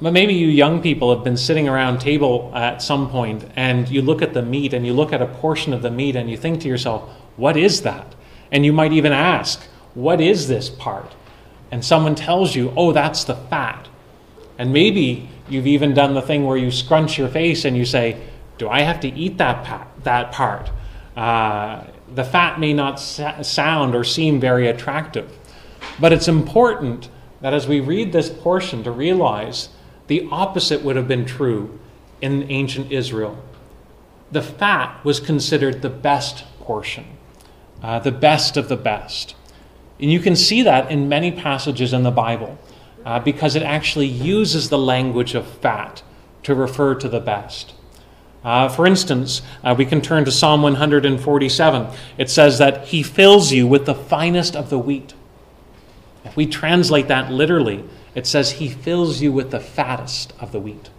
But 0.00 0.12
maybe 0.12 0.34
you 0.34 0.48
young 0.48 0.82
people 0.82 1.14
have 1.14 1.24
been 1.24 1.36
sitting 1.36 1.68
around 1.68 1.98
table 1.98 2.50
at 2.54 2.82
some 2.82 3.08
point 3.08 3.48
and 3.54 3.88
you 3.88 4.02
look 4.02 4.22
at 4.22 4.34
the 4.34 4.42
meat 4.42 4.74
and 4.74 4.84
you 4.84 4.92
look 4.92 5.12
at 5.12 5.22
a 5.22 5.26
portion 5.26 5.72
of 5.72 5.82
the 5.82 5.90
meat 5.90 6.16
and 6.16 6.28
you 6.28 6.36
think 6.36 6.60
to 6.62 6.68
yourself, 6.68 7.08
what 7.36 7.56
is 7.56 7.82
that? 7.82 8.14
And 8.50 8.64
you 8.64 8.72
might 8.72 8.92
even 8.92 9.12
ask, 9.12 9.62
what 9.94 10.20
is 10.20 10.48
this 10.48 10.68
part? 10.68 11.14
And 11.70 11.84
someone 11.84 12.14
tells 12.14 12.54
you, 12.54 12.72
oh, 12.76 12.92
that's 12.92 13.24
the 13.24 13.36
fat. 13.36 13.88
And 14.58 14.72
maybe 14.72 15.28
you've 15.48 15.66
even 15.66 15.94
done 15.94 16.14
the 16.14 16.22
thing 16.22 16.44
where 16.44 16.56
you 16.56 16.70
scrunch 16.70 17.18
your 17.18 17.28
face 17.28 17.64
and 17.64 17.76
you 17.76 17.84
say, 17.84 18.20
do 18.58 18.68
I 18.68 18.80
have 18.80 19.00
to 19.00 19.08
eat 19.08 19.38
that, 19.38 19.64
pa- 19.64 19.86
that 20.02 20.32
part? 20.32 20.70
Uh, 21.16 21.84
the 22.14 22.24
fat 22.24 22.60
may 22.60 22.72
not 22.72 22.96
sound 22.96 23.94
or 23.94 24.04
seem 24.04 24.40
very 24.40 24.68
attractive. 24.68 25.36
But 26.00 26.12
it's 26.12 26.28
important 26.28 27.08
that 27.40 27.54
as 27.54 27.66
we 27.66 27.80
read 27.80 28.12
this 28.12 28.30
portion 28.30 28.82
to 28.84 28.90
realize 28.90 29.68
the 30.06 30.28
opposite 30.30 30.82
would 30.82 30.96
have 30.96 31.08
been 31.08 31.24
true 31.24 31.78
in 32.20 32.50
ancient 32.50 32.92
Israel. 32.92 33.38
The 34.30 34.42
fat 34.42 35.04
was 35.04 35.20
considered 35.20 35.82
the 35.82 35.90
best 35.90 36.44
portion, 36.60 37.04
uh, 37.82 37.98
the 37.98 38.12
best 38.12 38.56
of 38.56 38.68
the 38.68 38.76
best. 38.76 39.34
And 40.00 40.10
you 40.10 40.20
can 40.20 40.36
see 40.36 40.62
that 40.62 40.90
in 40.90 41.08
many 41.08 41.30
passages 41.30 41.92
in 41.92 42.02
the 42.02 42.10
Bible 42.10 42.58
uh, 43.04 43.20
because 43.20 43.54
it 43.54 43.62
actually 43.62 44.06
uses 44.06 44.68
the 44.68 44.78
language 44.78 45.34
of 45.34 45.46
fat 45.46 46.02
to 46.42 46.54
refer 46.54 46.94
to 46.94 47.08
the 47.08 47.20
best. 47.20 47.74
Uh, 48.42 48.68
for 48.68 48.86
instance, 48.86 49.40
uh, 49.62 49.74
we 49.76 49.86
can 49.86 50.02
turn 50.02 50.24
to 50.24 50.30
Psalm 50.30 50.62
147. 50.62 51.86
It 52.18 52.28
says 52.28 52.58
that 52.58 52.86
He 52.86 53.02
fills 53.02 53.52
you 53.52 53.66
with 53.66 53.86
the 53.86 53.94
finest 53.94 54.54
of 54.54 54.68
the 54.68 54.78
wheat. 54.78 55.14
If 56.24 56.36
we 56.36 56.46
translate 56.46 57.08
that 57.08 57.30
literally, 57.30 57.84
it 58.14 58.26
says 58.26 58.52
He 58.52 58.68
fills 58.68 59.20
you 59.20 59.32
with 59.32 59.50
the 59.50 59.60
fattest 59.60 60.32
of 60.40 60.52
the 60.52 60.60
wheat. 60.60 60.90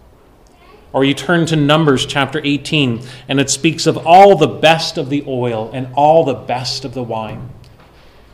Or 0.92 1.04
you 1.04 1.14
turn 1.14 1.46
to 1.46 1.56
Numbers 1.56 2.06
chapter 2.06 2.40
18, 2.42 3.02
and 3.28 3.40
it 3.40 3.50
speaks 3.50 3.86
of 3.86 4.06
all 4.06 4.36
the 4.36 4.46
best 4.46 4.96
of 4.96 5.10
the 5.10 5.24
oil 5.26 5.70
and 5.72 5.88
all 5.94 6.24
the 6.24 6.34
best 6.34 6.84
of 6.84 6.94
the 6.94 7.02
wine. 7.02 7.50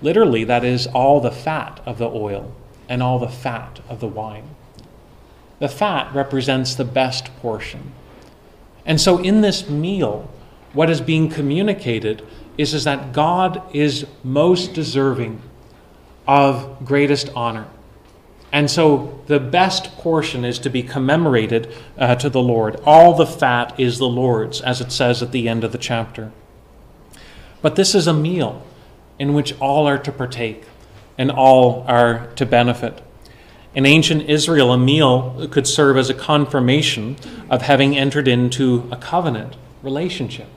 Literally, 0.01 0.45
that 0.45 0.65
is 0.65 0.87
all 0.87 1.21
the 1.21 1.31
fat 1.31 1.81
of 1.87 1.99
the 1.99 2.09
oil 2.09 2.55
and 2.89 3.03
all 3.03 3.19
the 3.19 3.29
fat 3.29 3.81
of 3.89 4.01
the 4.01 4.07
wine. 4.07 4.55
The 5.59 5.69
fat 5.69 6.13
represents 6.15 6.75
the 6.75 6.85
best 6.85 7.35
portion. 7.37 7.93
And 8.85 9.01
so, 9.01 9.19
in 9.19 9.41
this 9.41 9.69
meal, 9.69 10.29
what 10.73 10.91
is 10.91 11.01
being 11.01 11.31
communicated 11.31 12.27
is, 12.59 12.75
is 12.75 12.85
that 12.85 13.13
God 13.13 13.63
is 13.75 14.07
most 14.25 14.75
deserving 14.75 15.41
of 16.27 16.85
greatest 16.85 17.31
honor. 17.35 17.67
And 18.53 18.71
so, 18.71 19.23
the 19.27 19.41
best 19.41 19.97
portion 19.97 20.45
is 20.45 20.59
to 20.59 20.69
be 20.69 20.83
commemorated 20.83 21.75
uh, 21.97 22.17
to 22.17 22.29
the 22.29 22.43
Lord. 22.43 22.79
All 22.85 23.15
the 23.15 23.27
fat 23.27 23.81
is 23.81 23.97
the 23.97 24.09
Lord's, 24.09 24.61
as 24.61 24.83
it 24.83 24.93
says 24.93 25.23
at 25.23 25.33
the 25.33 25.49
end 25.49 25.65
of 25.65 25.73
the 25.73 25.79
chapter. 25.79 26.33
But 27.63 27.77
this 27.77 27.95
is 27.95 28.07
a 28.07 28.13
meal 28.13 28.63
in 29.19 29.33
which 29.33 29.59
all 29.59 29.89
are 29.89 29.99
to 29.99 30.13
partake 30.13 30.65
and 31.17 31.31
all 31.31 31.85
are 31.89 32.27
to 32.35 32.45
benefit. 32.45 33.03
In 33.75 33.87
ancient 33.87 34.29
Israel, 34.29 34.73
a 34.73 34.79
meal 34.79 35.49
could 35.51 35.67
serve 35.67 35.97
as 35.97 36.11
a 36.11 36.15
confirmation 36.15 37.17
of 37.49 37.63
having 37.63 37.97
entered 37.97 38.29
into 38.29 38.87
a 38.93 38.97
covenant 38.97 39.57
relationship. 39.83 40.49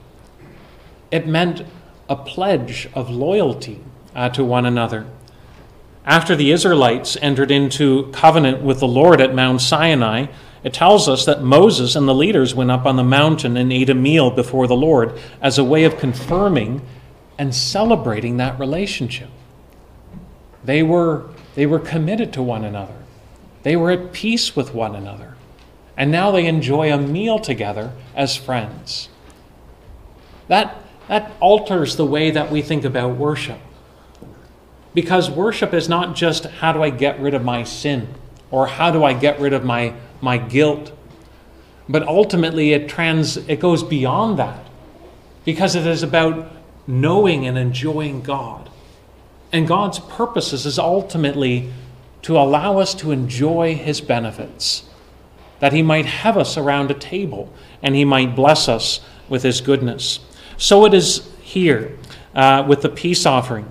It 1.10 1.26
meant 1.26 1.62
a 2.10 2.16
pledge 2.16 2.88
of 2.94 3.08
loyalty 3.08 3.80
uh, 4.14 4.28
to 4.30 4.44
one 4.44 4.66
another. 4.66 5.06
After 6.06 6.36
the 6.36 6.52
Israelites 6.52 7.16
entered 7.20 7.50
into 7.50 8.10
covenant 8.12 8.62
with 8.62 8.78
the 8.78 8.86
Lord 8.86 9.20
at 9.20 9.34
Mount 9.34 9.60
Sinai, 9.60 10.26
it 10.62 10.72
tells 10.72 11.08
us 11.08 11.24
that 11.24 11.42
Moses 11.42 11.96
and 11.96 12.06
the 12.06 12.14
leaders 12.14 12.54
went 12.54 12.70
up 12.70 12.86
on 12.86 12.96
the 12.96 13.02
mountain 13.02 13.56
and 13.56 13.72
ate 13.72 13.90
a 13.90 13.94
meal 13.94 14.30
before 14.30 14.68
the 14.68 14.76
Lord 14.76 15.18
as 15.42 15.58
a 15.58 15.64
way 15.64 15.82
of 15.82 15.98
confirming 15.98 16.80
and 17.38 17.54
celebrating 17.54 18.36
that 18.36 18.58
relationship. 18.58 19.28
They 20.64 20.82
were, 20.82 21.26
they 21.56 21.66
were 21.66 21.80
committed 21.80 22.32
to 22.34 22.42
one 22.42 22.64
another. 22.64 22.96
They 23.64 23.74
were 23.74 23.90
at 23.90 24.12
peace 24.12 24.54
with 24.54 24.74
one 24.74 24.94
another. 24.94 25.34
And 25.96 26.12
now 26.12 26.30
they 26.30 26.46
enjoy 26.46 26.92
a 26.92 26.98
meal 26.98 27.38
together 27.38 27.92
as 28.14 28.36
friends. 28.36 29.08
That, 30.46 30.76
that 31.08 31.32
alters 31.40 31.96
the 31.96 32.06
way 32.06 32.30
that 32.30 32.50
we 32.50 32.62
think 32.62 32.84
about 32.84 33.16
worship. 33.16 33.58
Because 34.96 35.30
worship 35.30 35.74
is 35.74 35.90
not 35.90 36.16
just 36.16 36.46
how 36.46 36.72
do 36.72 36.82
I 36.82 36.88
get 36.88 37.20
rid 37.20 37.34
of 37.34 37.44
my 37.44 37.64
sin 37.64 38.08
or 38.50 38.66
how 38.66 38.90
do 38.90 39.04
I 39.04 39.12
get 39.12 39.38
rid 39.38 39.52
of 39.52 39.62
my, 39.62 39.92
my 40.22 40.38
guilt, 40.38 40.90
but 41.86 42.02
ultimately 42.04 42.72
it, 42.72 42.88
trans, 42.88 43.36
it 43.36 43.60
goes 43.60 43.82
beyond 43.82 44.38
that 44.38 44.64
because 45.44 45.74
it 45.74 45.86
is 45.86 46.02
about 46.02 46.50
knowing 46.86 47.46
and 47.46 47.58
enjoying 47.58 48.22
God. 48.22 48.70
And 49.52 49.68
God's 49.68 49.98
purposes 49.98 50.64
is 50.64 50.78
ultimately 50.78 51.70
to 52.22 52.38
allow 52.38 52.78
us 52.78 52.94
to 52.94 53.10
enjoy 53.10 53.74
his 53.74 54.00
benefits, 54.00 54.88
that 55.60 55.74
he 55.74 55.82
might 55.82 56.06
have 56.06 56.38
us 56.38 56.56
around 56.56 56.90
a 56.90 56.94
table 56.94 57.52
and 57.82 57.94
he 57.94 58.06
might 58.06 58.34
bless 58.34 58.66
us 58.66 59.00
with 59.28 59.42
his 59.42 59.60
goodness. 59.60 60.20
So 60.56 60.86
it 60.86 60.94
is 60.94 61.28
here 61.42 61.98
uh, 62.34 62.64
with 62.66 62.80
the 62.80 62.88
peace 62.88 63.26
offering. 63.26 63.68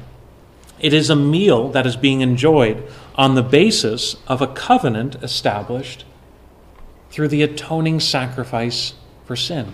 It 0.79 0.93
is 0.93 1.09
a 1.09 1.15
meal 1.15 1.69
that 1.69 1.85
is 1.85 1.95
being 1.95 2.21
enjoyed 2.21 2.87
on 3.15 3.35
the 3.35 3.43
basis 3.43 4.17
of 4.27 4.41
a 4.41 4.47
covenant 4.47 5.15
established 5.23 6.05
through 7.09 7.29
the 7.29 7.43
atoning 7.43 7.99
sacrifice 8.01 8.93
for 9.25 9.35
sin. 9.35 9.73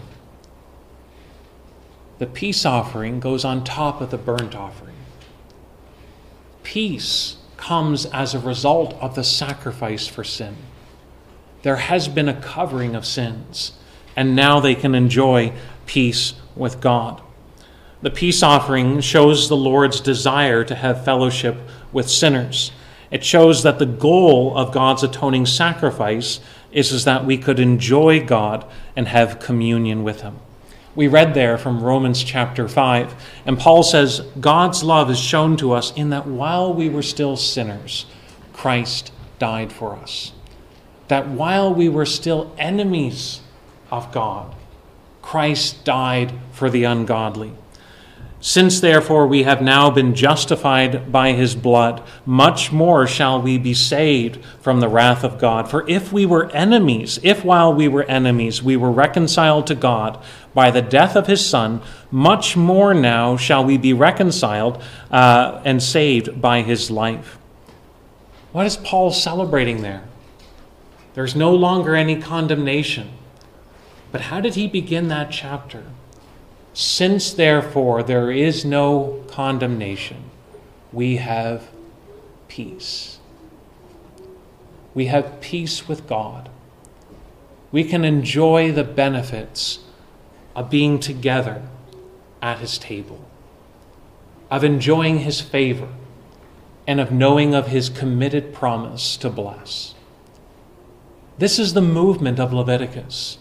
The 2.20 2.28
peace 2.28 2.66
offering 2.66 3.20
goes 3.20 3.44
on 3.44 3.64
top 3.64 4.00
of 4.00 4.12
the 4.12 4.18
burnt 4.18 4.56
offering. 4.56 4.96
Peace 6.62 7.38
comes 7.58 8.06
as 8.08 8.36
a 8.36 8.40
result 8.40 8.94
of 9.02 9.16
the 9.16 9.24
sacrifice 9.24 10.08
for 10.08 10.24
sin. 10.24 10.56
There 11.64 11.78
has 11.78 12.08
been 12.08 12.30
a 12.30 12.40
covering 12.40 12.96
of 12.96 13.06
sins, 13.06 13.74
and 14.16 14.36
now 14.36 14.60
they 14.60 14.76
can 14.76 14.94
enjoy 14.94 15.54
peace 15.88 16.36
with 16.56 16.80
God. 16.80 17.22
The 18.02 18.10
peace 18.10 18.42
offering 18.42 19.00
shows 19.02 19.48
the 19.48 19.56
Lord's 19.56 20.00
desire 20.00 20.64
to 20.64 20.74
have 20.74 21.06
fellowship 21.06 21.58
with 21.92 22.10
sinners. 22.10 22.72
It 23.12 23.24
shows 23.24 23.62
that 23.62 23.78
the 23.78 23.86
goal 23.86 24.58
of 24.58 24.72
God's 24.72 25.04
atoning 25.04 25.46
sacrifice 25.46 26.40
is, 26.72 26.92
is 26.92 27.06
that 27.06 27.26
we 27.26 27.38
could 27.38 27.60
enjoy 27.60 28.26
God 28.26 28.66
and 28.96 29.08
have 29.08 29.40
communion 29.40 30.04
with 30.04 30.22
Him. 30.22 30.40
We 30.96 31.08
read 31.08 31.34
there 31.34 31.58
from 31.58 31.84
Romans 31.84 32.24
chapter 32.24 32.68
5, 32.68 33.14
and 33.46 33.60
Paul 33.60 33.84
says, 33.84 34.22
God's 34.40 34.84
love 34.84 35.10
is 35.10 35.20
shown 35.20 35.56
to 35.58 35.72
us 35.72 35.94
in 35.96 36.10
that 36.10 36.26
while 36.26 36.74
we 36.74 36.90
were 36.90 37.04
still 37.04 37.38
sinners, 37.38 38.06
Christ 38.52 39.12
died 39.40 39.72
for 39.72 39.96
us. 39.96 40.32
That 41.08 41.28
while 41.28 41.74
we 41.74 41.88
were 41.88 42.06
still 42.06 42.54
enemies 42.58 43.42
of 43.92 44.12
God, 44.12 44.56
Christ 45.22 45.86
died 45.86 46.34
for 46.52 46.70
the 46.70 46.84
ungodly. 46.84 47.54
Since 48.44 48.80
therefore 48.80 49.28
we 49.28 49.44
have 49.44 49.62
now 49.62 49.92
been 49.92 50.16
justified 50.16 51.12
by 51.12 51.34
his 51.34 51.54
blood, 51.54 52.02
much 52.26 52.72
more 52.72 53.06
shall 53.06 53.40
we 53.40 53.60
be 53.60 53.76
saved 53.76 54.44
from 54.60 54.80
the 54.80 54.90
wrath 54.90 55.24
of 55.24 55.38
God. 55.38 55.70
For 55.70 55.88
if 55.88 56.12
we 56.12 56.26
were 56.26 56.50
enemies, 56.50 57.20
if 57.22 57.46
while 57.46 57.72
we 57.72 57.88
were 57.88 58.04
enemies 58.06 58.64
we 58.64 58.76
were 58.76 58.92
reconciled 58.92 59.68
to 59.68 59.76
God 59.76 60.20
by 60.56 60.72
the 60.72 60.82
death 60.82 61.16
of 61.16 61.28
his 61.28 61.46
Son, 61.46 61.84
much 62.10 62.58
more 62.58 62.96
now 62.96 63.38
shall 63.38 63.64
we 63.64 63.78
be 63.78 63.94
reconciled 63.94 64.82
uh, 65.12 65.62
and 65.64 65.82
saved 65.82 66.42
by 66.42 66.64
his 66.64 66.90
life. 66.90 67.38
What 68.54 68.66
is 68.66 68.76
Paul 68.76 69.12
celebrating 69.12 69.84
there? 69.84 70.04
There's 71.14 71.36
no 71.36 71.54
longer 71.54 71.96
any 71.96 72.20
condemnation. 72.20 73.12
But 74.12 74.22
how 74.22 74.42
did 74.42 74.56
he 74.56 74.68
begin 74.68 75.10
that 75.10 75.30
chapter? 75.30 75.84
Since 76.74 77.34
therefore 77.34 78.02
there 78.02 78.32
is 78.32 78.64
no 78.64 79.24
condemnation, 79.28 80.30
we 80.94 81.18
have 81.18 81.70
peace. 82.48 83.20
We 84.94 85.08
have 85.08 85.42
peace 85.42 85.88
with 85.88 86.08
God. 86.08 86.50
We 87.72 87.84
can 87.84 88.04
enjoy 88.04 88.72
the 88.72 88.84
benefits 88.84 89.80
of 90.56 90.70
being 90.70 91.00
together 91.00 91.62
at 92.42 92.60
His 92.60 92.78
table, 92.78 93.26
of 94.50 94.64
enjoying 94.64 95.20
His 95.20 95.40
favor, 95.40 95.90
and 96.88 97.00
of 97.00 97.12
knowing 97.12 97.54
of 97.54 97.68
His 97.68 97.90
committed 97.90 98.54
promise 98.54 99.16
to 99.18 99.30
bless. 99.30 99.96
This 101.38 101.58
is 101.58 101.74
the 101.74 101.82
movement 101.82 102.40
of 102.40 102.52
Leviticus 102.52 103.38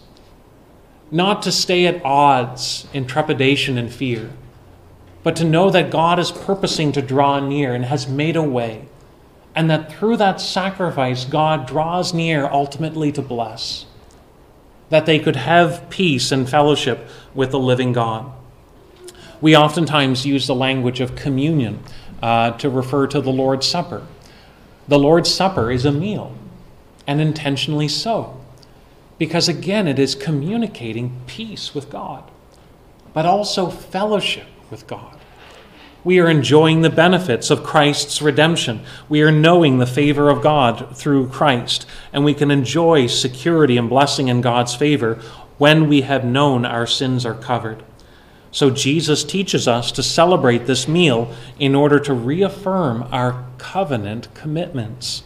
not 1.11 1.41
to 1.41 1.51
stay 1.51 1.85
at 1.85 2.03
odds 2.05 2.87
in 2.93 3.05
trepidation 3.05 3.77
and 3.77 3.91
fear, 3.91 4.31
but 5.23 5.35
to 5.35 5.43
know 5.43 5.69
that 5.69 5.91
God 5.91 6.17
is 6.17 6.31
purposing 6.31 6.93
to 6.93 7.01
draw 7.01 7.39
near 7.39 7.75
and 7.75 7.85
has 7.85 8.07
made 8.07 8.37
a 8.37 8.41
way, 8.41 8.85
and 9.53 9.69
that 9.69 9.91
through 9.91 10.15
that 10.17 10.39
sacrifice, 10.39 11.25
God 11.25 11.67
draws 11.67 12.13
near 12.13 12.45
ultimately 12.45 13.11
to 13.11 13.21
bless, 13.21 13.85
that 14.89 15.05
they 15.05 15.19
could 15.19 15.35
have 15.35 15.89
peace 15.89 16.31
and 16.31 16.49
fellowship 16.49 17.07
with 17.33 17.51
the 17.51 17.59
living 17.59 17.91
God. 17.91 18.31
We 19.41 19.55
oftentimes 19.55 20.25
use 20.25 20.47
the 20.47 20.55
language 20.55 21.01
of 21.01 21.15
communion 21.15 21.83
uh, 22.23 22.51
to 22.51 22.69
refer 22.69 23.07
to 23.07 23.19
the 23.19 23.31
Lord's 23.31 23.67
Supper. 23.67 24.07
The 24.87 24.99
Lord's 24.99 25.33
Supper 25.33 25.71
is 25.71 25.83
a 25.83 25.91
meal, 25.91 26.35
and 27.05 27.19
intentionally 27.19 27.89
so 27.89 28.40
because 29.21 29.47
again, 29.47 29.87
it 29.87 29.99
is 29.99 30.15
communicating 30.15 31.15
peace 31.27 31.75
with 31.75 31.91
God, 31.91 32.23
but 33.13 33.23
also 33.23 33.69
fellowship 33.69 34.47
with 34.71 34.87
God. 34.87 35.15
We 36.03 36.17
are 36.17 36.27
enjoying 36.27 36.81
the 36.81 36.89
benefits 36.89 37.51
of 37.51 37.63
Christ's 37.63 38.19
redemption. 38.19 38.83
We 39.09 39.21
are 39.21 39.31
knowing 39.31 39.77
the 39.77 39.85
favor 39.85 40.31
of 40.31 40.41
God 40.41 40.97
through 40.97 41.29
Christ, 41.29 41.85
and 42.11 42.25
we 42.25 42.33
can 42.33 42.49
enjoy 42.49 43.05
security 43.05 43.77
and 43.77 43.87
blessing 43.87 44.27
in 44.27 44.41
God's 44.41 44.73
favor 44.73 45.21
when 45.59 45.87
we 45.87 46.01
have 46.01 46.25
known 46.25 46.65
our 46.65 46.87
sins 46.87 47.23
are 47.23 47.35
covered. 47.35 47.83
So 48.49 48.71
Jesus 48.71 49.23
teaches 49.23 49.67
us 49.67 49.91
to 49.91 50.01
celebrate 50.01 50.65
this 50.65 50.87
meal 50.87 51.31
in 51.59 51.75
order 51.75 51.99
to 51.99 52.13
reaffirm 52.15 53.07
our 53.11 53.45
covenant 53.59 54.33
commitments 54.33 55.21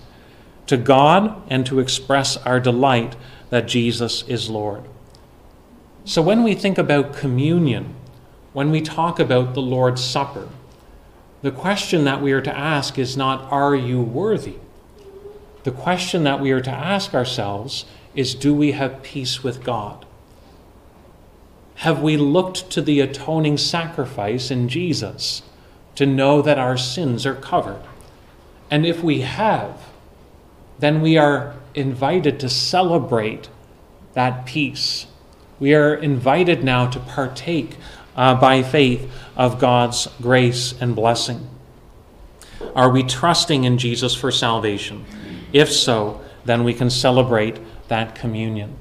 to 0.67 0.75
God 0.75 1.41
and 1.47 1.65
to 1.67 1.79
express 1.79 2.35
our 2.37 2.59
delight 2.59 3.15
that 3.49 3.67
Jesus 3.67 4.23
is 4.27 4.49
Lord. 4.49 4.83
So 6.03 6.21
when 6.21 6.43
we 6.43 6.53
think 6.53 6.77
about 6.77 7.15
communion, 7.15 7.95
when 8.53 8.71
we 8.71 8.81
talk 8.81 9.19
about 9.19 9.53
the 9.53 9.61
Lord's 9.61 10.03
Supper, 10.03 10.49
the 11.41 11.51
question 11.51 12.05
that 12.05 12.21
we 12.21 12.31
are 12.31 12.41
to 12.41 12.57
ask 12.57 12.97
is 12.97 13.17
not, 13.17 13.51
Are 13.51 13.75
you 13.75 14.01
worthy? 14.01 14.55
The 15.63 15.71
question 15.71 16.23
that 16.23 16.39
we 16.39 16.51
are 16.51 16.61
to 16.61 16.71
ask 16.71 17.13
ourselves 17.13 17.85
is, 18.15 18.35
Do 18.35 18.53
we 18.53 18.71
have 18.71 19.03
peace 19.03 19.43
with 19.43 19.63
God? 19.63 20.05
Have 21.75 22.01
we 22.01 22.17
looked 22.17 22.69
to 22.71 22.81
the 22.81 23.01
atoning 23.01 23.57
sacrifice 23.57 24.49
in 24.49 24.69
Jesus 24.69 25.41
to 25.95 26.05
know 26.05 26.41
that 26.41 26.57
our 26.57 26.77
sins 26.77 27.25
are 27.25 27.35
covered? 27.35 27.81
And 28.71 28.85
if 28.85 29.03
we 29.03 29.21
have, 29.21 29.89
then 30.79 31.01
we 31.01 31.17
are 31.17 31.55
invited 31.73 32.39
to 32.39 32.49
celebrate 32.49 33.49
that 34.13 34.45
peace. 34.45 35.07
We 35.59 35.73
are 35.73 35.93
invited 35.93 36.63
now 36.63 36.89
to 36.89 36.99
partake 36.99 37.77
uh, 38.15 38.35
by 38.35 38.63
faith 38.63 39.09
of 39.35 39.59
God's 39.59 40.07
grace 40.21 40.73
and 40.79 40.95
blessing. 40.95 41.49
Are 42.75 42.89
we 42.89 43.03
trusting 43.03 43.63
in 43.63 43.77
Jesus 43.77 44.15
for 44.15 44.31
salvation? 44.31 45.05
If 45.53 45.71
so, 45.71 46.21
then 46.45 46.63
we 46.63 46.73
can 46.73 46.89
celebrate 46.89 47.59
that 47.87 48.15
communion. 48.15 48.75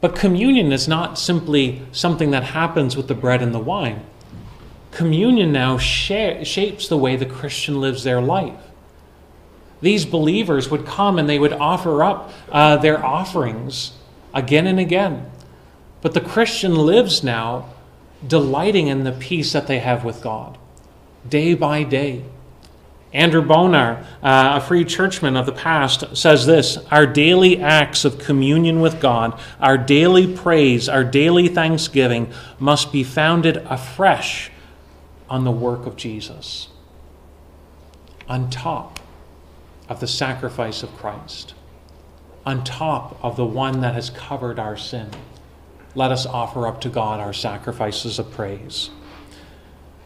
But 0.00 0.16
communion 0.16 0.72
is 0.72 0.88
not 0.88 1.18
simply 1.18 1.82
something 1.92 2.32
that 2.32 2.42
happens 2.42 2.96
with 2.96 3.08
the 3.08 3.14
bread 3.14 3.42
and 3.42 3.54
the 3.54 3.60
wine. 3.60 4.04
Communion 4.90 5.52
now 5.52 5.78
sh- 5.78 6.44
shapes 6.44 6.88
the 6.88 6.98
way 6.98 7.16
the 7.16 7.26
Christian 7.26 7.80
lives 7.80 8.04
their 8.04 8.20
life 8.20 8.71
these 9.82 10.06
believers 10.06 10.70
would 10.70 10.86
come 10.86 11.18
and 11.18 11.28
they 11.28 11.38
would 11.38 11.52
offer 11.52 12.02
up 12.02 12.32
uh, 12.50 12.76
their 12.78 13.04
offerings 13.04 13.92
again 14.32 14.66
and 14.66 14.80
again. 14.80 15.30
But 16.00 16.14
the 16.14 16.20
Christian 16.20 16.74
lives 16.74 17.22
now 17.22 17.68
delighting 18.26 18.86
in 18.86 19.04
the 19.04 19.12
peace 19.12 19.52
that 19.52 19.66
they 19.66 19.80
have 19.80 20.04
with 20.04 20.22
God, 20.22 20.56
day 21.28 21.54
by 21.54 21.82
day. 21.82 22.24
Andrew 23.12 23.42
Bonar, 23.42 24.06
uh, 24.22 24.54
a 24.54 24.60
free 24.60 24.84
churchman 24.84 25.36
of 25.36 25.44
the 25.44 25.52
past, 25.52 26.16
says 26.16 26.46
this 26.46 26.78
Our 26.90 27.06
daily 27.06 27.60
acts 27.60 28.04
of 28.04 28.18
communion 28.18 28.80
with 28.80 29.00
God, 29.00 29.38
our 29.60 29.76
daily 29.76 30.32
praise, 30.32 30.88
our 30.88 31.04
daily 31.04 31.48
thanksgiving 31.48 32.32
must 32.58 32.90
be 32.90 33.04
founded 33.04 33.58
afresh 33.68 34.50
on 35.28 35.44
the 35.44 35.50
work 35.50 35.86
of 35.86 35.96
Jesus. 35.96 36.68
On 38.28 38.48
top 38.48 39.01
of 39.92 40.00
the 40.00 40.06
sacrifice 40.06 40.82
of 40.82 40.96
Christ, 40.96 41.52
on 42.46 42.64
top 42.64 43.22
of 43.22 43.36
the 43.36 43.44
one 43.44 43.82
that 43.82 43.92
has 43.92 44.08
covered 44.08 44.58
our 44.58 44.74
sin, 44.74 45.10
let 45.94 46.10
us 46.10 46.24
offer 46.24 46.66
up 46.66 46.80
to 46.80 46.88
God 46.88 47.20
our 47.20 47.34
sacrifices 47.34 48.18
of 48.18 48.30
praise. 48.30 48.88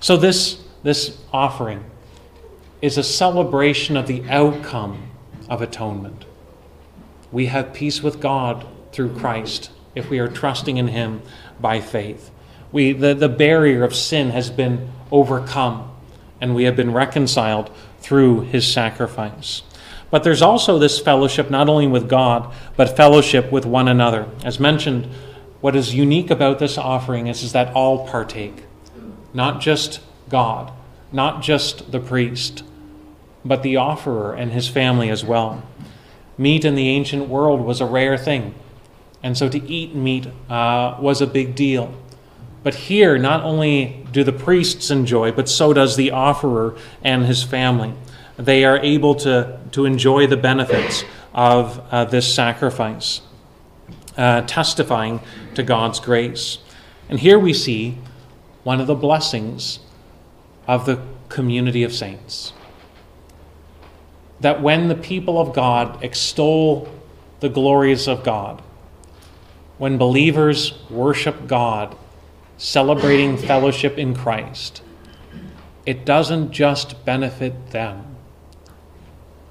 So, 0.01 0.16
this, 0.16 0.61
this 0.83 1.22
offering 1.33 1.85
is 2.83 2.99
a 2.99 3.05
celebration 3.05 3.96
of 3.96 4.09
the 4.09 4.29
outcome 4.29 5.09
of 5.49 5.62
atonement. 5.62 6.25
We 7.31 7.46
have 7.46 7.72
peace 7.72 8.03
with 8.03 8.20
God 8.20 8.66
through 8.90 9.14
Christ 9.14 9.70
if 9.94 10.11
we 10.11 10.18
are 10.18 10.27
trusting 10.27 10.79
in 10.79 10.88
Him 10.88 11.22
by 11.61 11.81
faith. 11.81 12.33
We, 12.72 12.92
the, 12.92 13.14
the 13.14 13.29
barrier 13.29 13.85
of 13.85 13.94
sin 13.94 14.31
has 14.31 14.51
been 14.51 14.90
overcome, 15.12 15.92
and 16.40 16.57
we 16.57 16.64
have 16.64 16.75
been 16.75 16.92
reconciled 16.92 17.70
through 18.01 18.40
His 18.40 18.66
sacrifice. 18.70 19.62
But 20.11 20.23
there's 20.23 20.42
also 20.42 20.79
this 20.79 20.99
fellowship 20.99 21.51
not 21.51 21.69
only 21.69 21.87
with 21.87 22.09
God, 22.09 22.53
but 22.77 22.97
fellowship 22.97 23.51
with 23.51 23.66
one 23.66 23.88
another. 23.88 24.29
As 24.45 24.61
mentioned, 24.61 25.09
what 25.61 25.75
is 25.75 25.95
unique 25.95 26.31
about 26.31 26.59
this 26.59 26.79
offering 26.79 27.27
is, 27.27 27.42
is 27.42 27.53
that 27.53 27.75
all 27.75 28.07
partake, 28.07 28.64
not 29.35 29.61
just 29.61 30.01
God, 30.29 30.73
not 31.12 31.42
just 31.42 31.90
the 31.90 32.01
priest, 32.01 32.62
but 33.45 33.62
the 33.62 33.77
offerer 33.77 34.35
and 34.35 34.53
his 34.53 34.69
family 34.69 35.11
as 35.11 35.25
well. 35.25 35.62
Meat 36.38 36.64
in 36.64 36.75
the 36.75 36.88
ancient 36.88 37.29
world 37.29 37.61
was 37.61 37.81
a 37.81 37.87
rare 37.87 38.19
thing, 38.19 38.55
and 39.23 39.37
so 39.37 39.49
to 39.49 39.59
eat 39.69 39.95
meat 39.95 40.29
uh, 40.49 40.97
was 41.01 41.21
a 41.21 41.27
big 41.27 41.55
deal. 41.55 41.95
But 42.62 42.75
here, 42.75 43.16
not 43.16 43.45
only 43.45 44.05
do 44.12 44.25
the 44.25 44.33
priests 44.33 44.90
enjoy, 44.90 45.33
but 45.33 45.49
so 45.49 45.73
does 45.73 45.97
the 45.97 46.11
offerer 46.11 46.77
and 47.03 47.25
his 47.25 47.42
family. 47.42 47.95
They 48.37 48.64
are 48.64 48.79
able 48.79 49.14
to, 49.16 49.59
to 49.72 49.85
enjoy 49.85 50.27
the 50.27 50.37
benefits 50.37 51.05
of 51.35 51.81
uh, 51.90 52.05
this 52.05 52.33
sacrifice, 52.33 53.20
uh, 54.16 54.42
testifying 54.42 55.20
to 55.55 55.62
God's 55.62 56.01
grace. 56.01 56.59
And 57.09 57.20
here 57.20 57.38
we 57.38 57.53
see 57.53 57.99
one 58.64 58.81
of 58.81 58.87
the 58.87 58.94
blessings 58.94 59.79
of 60.66 60.87
the 60.87 61.01
community 61.29 61.83
of 61.83 61.92
saints. 61.92 62.53
That 64.40 64.62
when 64.62 64.88
the 64.88 64.94
people 64.94 65.40
of 65.40 65.55
God 65.55 66.03
extol 66.03 66.88
the 67.40 67.49
glories 67.49 68.09
of 68.09 68.22
God, 68.22 68.62
when 69.79 69.99
believers 69.99 70.75
worship 70.90 71.46
God 71.46 71.96
celebrating 72.59 73.37
fellowship 73.37 73.99
in 73.99 74.14
Christ, 74.14 74.83
it 75.85 76.05
doesn't 76.05 76.51
just 76.51 77.05
benefit 77.05 77.70
them, 77.70 78.06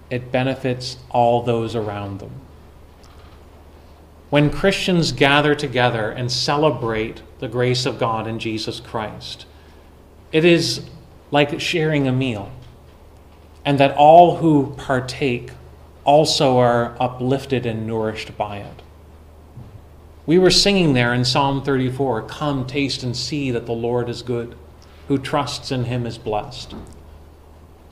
it 0.09 0.31
benefits 0.31 0.97
all 1.09 1.41
those 1.41 1.75
around 1.75 2.19
them. 2.19 2.31
When 4.29 4.49
Christians 4.49 5.11
gather 5.11 5.55
together 5.55 6.09
and 6.09 6.31
celebrate 6.31 7.21
the 7.39 7.47
grace 7.47 7.85
of 7.85 7.99
God 7.99 8.27
in 8.27 8.39
Jesus 8.39 8.79
Christ, 8.79 9.45
it 10.31 10.43
is 10.43 10.89
like 11.31 11.59
sharing 11.59 12.07
a 12.07 12.11
meal, 12.11 12.51
and 13.63 13.79
that 13.79 13.95
all 13.95 14.37
who 14.37 14.73
partake 14.77 15.51
also 16.03 16.57
are 16.57 16.95
uplifted 16.99 17.65
and 17.65 17.87
nourished 17.87 18.37
by 18.37 18.57
it. 18.57 18.81
We 20.25 20.39
were 20.39 20.51
singing 20.51 20.93
there 20.93 21.13
in 21.13 21.23
Psalm 21.23 21.63
34 21.63 22.23
Come, 22.23 22.65
taste 22.65 23.03
and 23.03 23.15
see 23.15 23.51
that 23.51 23.65
the 23.65 23.73
Lord 23.73 24.09
is 24.09 24.21
good. 24.21 24.55
Who 25.07 25.17
trusts 25.17 25.71
in 25.71 25.85
him 25.85 26.05
is 26.05 26.17
blessed. 26.17 26.73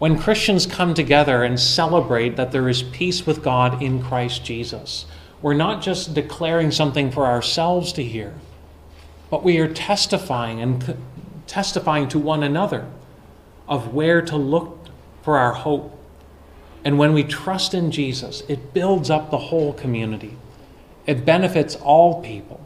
When 0.04 0.20
Christians 0.20 0.66
come 0.66 0.94
together 0.94 1.44
and 1.44 1.58
celebrate 1.58 2.36
that 2.36 2.52
there 2.52 2.68
is 2.68 2.84
peace 2.84 3.26
with 3.26 3.42
God 3.42 3.82
in 3.82 4.04
Christ 4.04 4.44
Jesus, 4.44 5.06
we're 5.42 5.54
not 5.54 5.82
just 5.82 6.14
declaring 6.14 6.72
something 6.72 7.10
for 7.10 7.26
ourselves 7.26 7.94
to 7.94 8.04
hear, 8.04 8.34
but 9.30 9.46
we 9.46 9.60
are 9.60 9.74
testifying 9.74 10.60
and 10.60 10.98
testifying 11.48 12.10
to 12.10 12.20
one 12.20 12.44
another 12.44 12.86
of 13.66 13.94
where 13.94 14.22
to 14.24 14.36
look 14.36 14.90
for 15.22 15.38
our 15.38 15.54
hope. 15.54 15.98
And 16.84 17.00
when 17.00 17.14
we 17.14 17.24
trust 17.24 17.74
in 17.74 17.90
Jesus, 17.90 18.44
it 18.50 18.74
builds 18.74 19.10
up 19.10 19.32
the 19.32 19.38
whole 19.38 19.72
community. 19.72 20.36
It 21.06 21.24
benefits 21.24 21.78
all 21.78 22.22
people. 22.22 22.60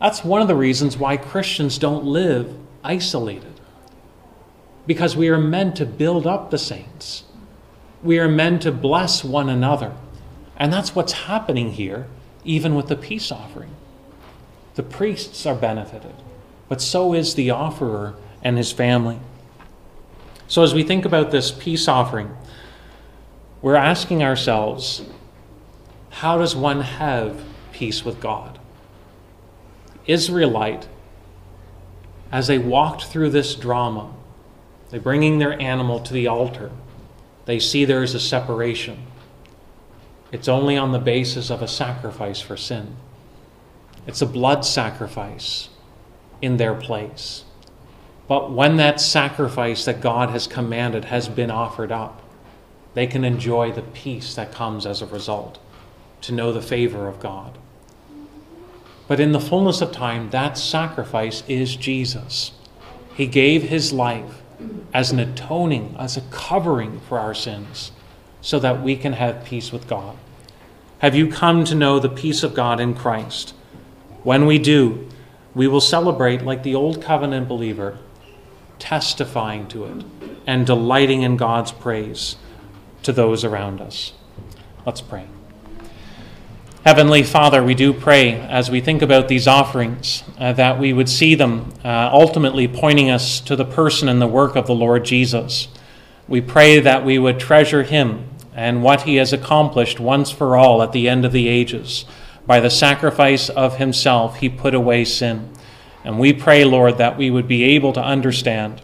That's 0.00 0.24
one 0.24 0.42
of 0.42 0.48
the 0.48 0.56
reasons 0.56 0.96
why 0.96 1.18
Christians 1.18 1.78
don't 1.78 2.04
live 2.04 2.52
isolated. 2.82 3.51
Because 4.86 5.16
we 5.16 5.28
are 5.28 5.38
meant 5.38 5.76
to 5.76 5.86
build 5.86 6.26
up 6.26 6.50
the 6.50 6.58
saints. 6.58 7.24
We 8.02 8.18
are 8.18 8.28
meant 8.28 8.62
to 8.62 8.72
bless 8.72 9.22
one 9.22 9.48
another. 9.48 9.92
And 10.56 10.72
that's 10.72 10.94
what's 10.94 11.12
happening 11.12 11.72
here, 11.72 12.06
even 12.44 12.74
with 12.74 12.88
the 12.88 12.96
peace 12.96 13.30
offering. 13.30 13.74
The 14.74 14.82
priests 14.82 15.44
are 15.46 15.54
benefited, 15.54 16.14
but 16.68 16.80
so 16.80 17.14
is 17.14 17.34
the 17.34 17.50
offerer 17.50 18.14
and 18.42 18.56
his 18.56 18.72
family. 18.72 19.20
So, 20.48 20.62
as 20.62 20.74
we 20.74 20.82
think 20.82 21.04
about 21.04 21.30
this 21.30 21.50
peace 21.50 21.88
offering, 21.88 22.34
we're 23.60 23.76
asking 23.76 24.22
ourselves 24.22 25.02
how 26.10 26.38
does 26.38 26.54
one 26.54 26.82
have 26.82 27.42
peace 27.72 28.04
with 28.04 28.20
God? 28.20 28.58
Israelite, 30.06 30.88
as 32.30 32.46
they 32.46 32.58
walked 32.58 33.04
through 33.04 33.30
this 33.30 33.54
drama, 33.54 34.12
they 34.92 34.98
bringing 34.98 35.38
their 35.38 35.60
animal 35.60 35.98
to 36.00 36.12
the 36.12 36.28
altar, 36.28 36.70
they 37.46 37.58
see 37.58 37.84
there 37.84 38.02
is 38.02 38.14
a 38.14 38.20
separation. 38.20 39.06
It's 40.30 40.48
only 40.48 40.76
on 40.76 40.92
the 40.92 40.98
basis 40.98 41.50
of 41.50 41.62
a 41.62 41.66
sacrifice 41.66 42.40
for 42.40 42.58
sin. 42.58 42.96
It's 44.06 44.20
a 44.20 44.26
blood 44.26 44.66
sacrifice 44.66 45.70
in 46.42 46.58
their 46.58 46.74
place. 46.74 47.44
But 48.28 48.52
when 48.52 48.76
that 48.76 49.00
sacrifice 49.00 49.86
that 49.86 50.02
God 50.02 50.28
has 50.28 50.46
commanded 50.46 51.06
has 51.06 51.26
been 51.26 51.50
offered 51.50 51.90
up, 51.90 52.22
they 52.92 53.06
can 53.06 53.24
enjoy 53.24 53.72
the 53.72 53.82
peace 53.82 54.34
that 54.34 54.52
comes 54.52 54.84
as 54.84 55.00
a 55.00 55.06
result 55.06 55.58
to 56.20 56.32
know 56.32 56.52
the 56.52 56.60
favor 56.60 57.08
of 57.08 57.18
God. 57.18 57.56
But 59.08 59.20
in 59.20 59.32
the 59.32 59.40
fullness 59.40 59.80
of 59.80 59.90
time, 59.90 60.28
that 60.30 60.58
sacrifice 60.58 61.42
is 61.48 61.76
Jesus. 61.76 62.52
He 63.14 63.26
gave 63.26 63.64
his 63.64 63.90
life 63.92 64.42
as 64.92 65.10
an 65.10 65.18
atoning, 65.18 65.96
as 65.98 66.16
a 66.16 66.22
covering 66.30 67.00
for 67.00 67.18
our 67.18 67.34
sins, 67.34 67.92
so 68.40 68.58
that 68.58 68.82
we 68.82 68.96
can 68.96 69.14
have 69.14 69.44
peace 69.44 69.72
with 69.72 69.88
God. 69.88 70.16
Have 70.98 71.14
you 71.14 71.28
come 71.28 71.64
to 71.64 71.74
know 71.74 71.98
the 71.98 72.08
peace 72.08 72.42
of 72.42 72.54
God 72.54 72.80
in 72.80 72.94
Christ? 72.94 73.54
When 74.22 74.46
we 74.46 74.58
do, 74.58 75.08
we 75.54 75.66
will 75.66 75.80
celebrate 75.80 76.42
like 76.42 76.62
the 76.62 76.74
Old 76.74 77.02
Covenant 77.02 77.48
believer, 77.48 77.98
testifying 78.78 79.66
to 79.68 79.84
it 79.84 80.04
and 80.46 80.66
delighting 80.66 81.22
in 81.22 81.36
God's 81.36 81.72
praise 81.72 82.36
to 83.02 83.12
those 83.12 83.44
around 83.44 83.80
us. 83.80 84.12
Let's 84.86 85.00
pray. 85.00 85.26
Heavenly 86.84 87.22
Father, 87.22 87.62
we 87.62 87.76
do 87.76 87.92
pray 87.92 88.32
as 88.32 88.68
we 88.68 88.80
think 88.80 89.02
about 89.02 89.28
these 89.28 89.46
offerings 89.46 90.24
uh, 90.36 90.52
that 90.54 90.80
we 90.80 90.92
would 90.92 91.08
see 91.08 91.36
them 91.36 91.72
uh, 91.84 92.10
ultimately 92.12 92.66
pointing 92.66 93.08
us 93.08 93.38
to 93.42 93.54
the 93.54 93.64
person 93.64 94.08
and 94.08 94.20
the 94.20 94.26
work 94.26 94.56
of 94.56 94.66
the 94.66 94.74
Lord 94.74 95.04
Jesus. 95.04 95.68
We 96.26 96.40
pray 96.40 96.80
that 96.80 97.04
we 97.04 97.20
would 97.20 97.38
treasure 97.38 97.84
him 97.84 98.28
and 98.52 98.82
what 98.82 99.02
he 99.02 99.14
has 99.16 99.32
accomplished 99.32 100.00
once 100.00 100.32
for 100.32 100.56
all 100.56 100.82
at 100.82 100.90
the 100.90 101.08
end 101.08 101.24
of 101.24 101.30
the 101.30 101.46
ages. 101.46 102.04
By 102.48 102.58
the 102.58 102.68
sacrifice 102.68 103.48
of 103.48 103.76
himself, 103.76 104.38
he 104.38 104.48
put 104.48 104.74
away 104.74 105.04
sin. 105.04 105.52
And 106.02 106.18
we 106.18 106.32
pray, 106.32 106.64
Lord, 106.64 106.98
that 106.98 107.16
we 107.16 107.30
would 107.30 107.46
be 107.46 107.62
able 107.62 107.92
to 107.92 108.02
understand 108.02 108.82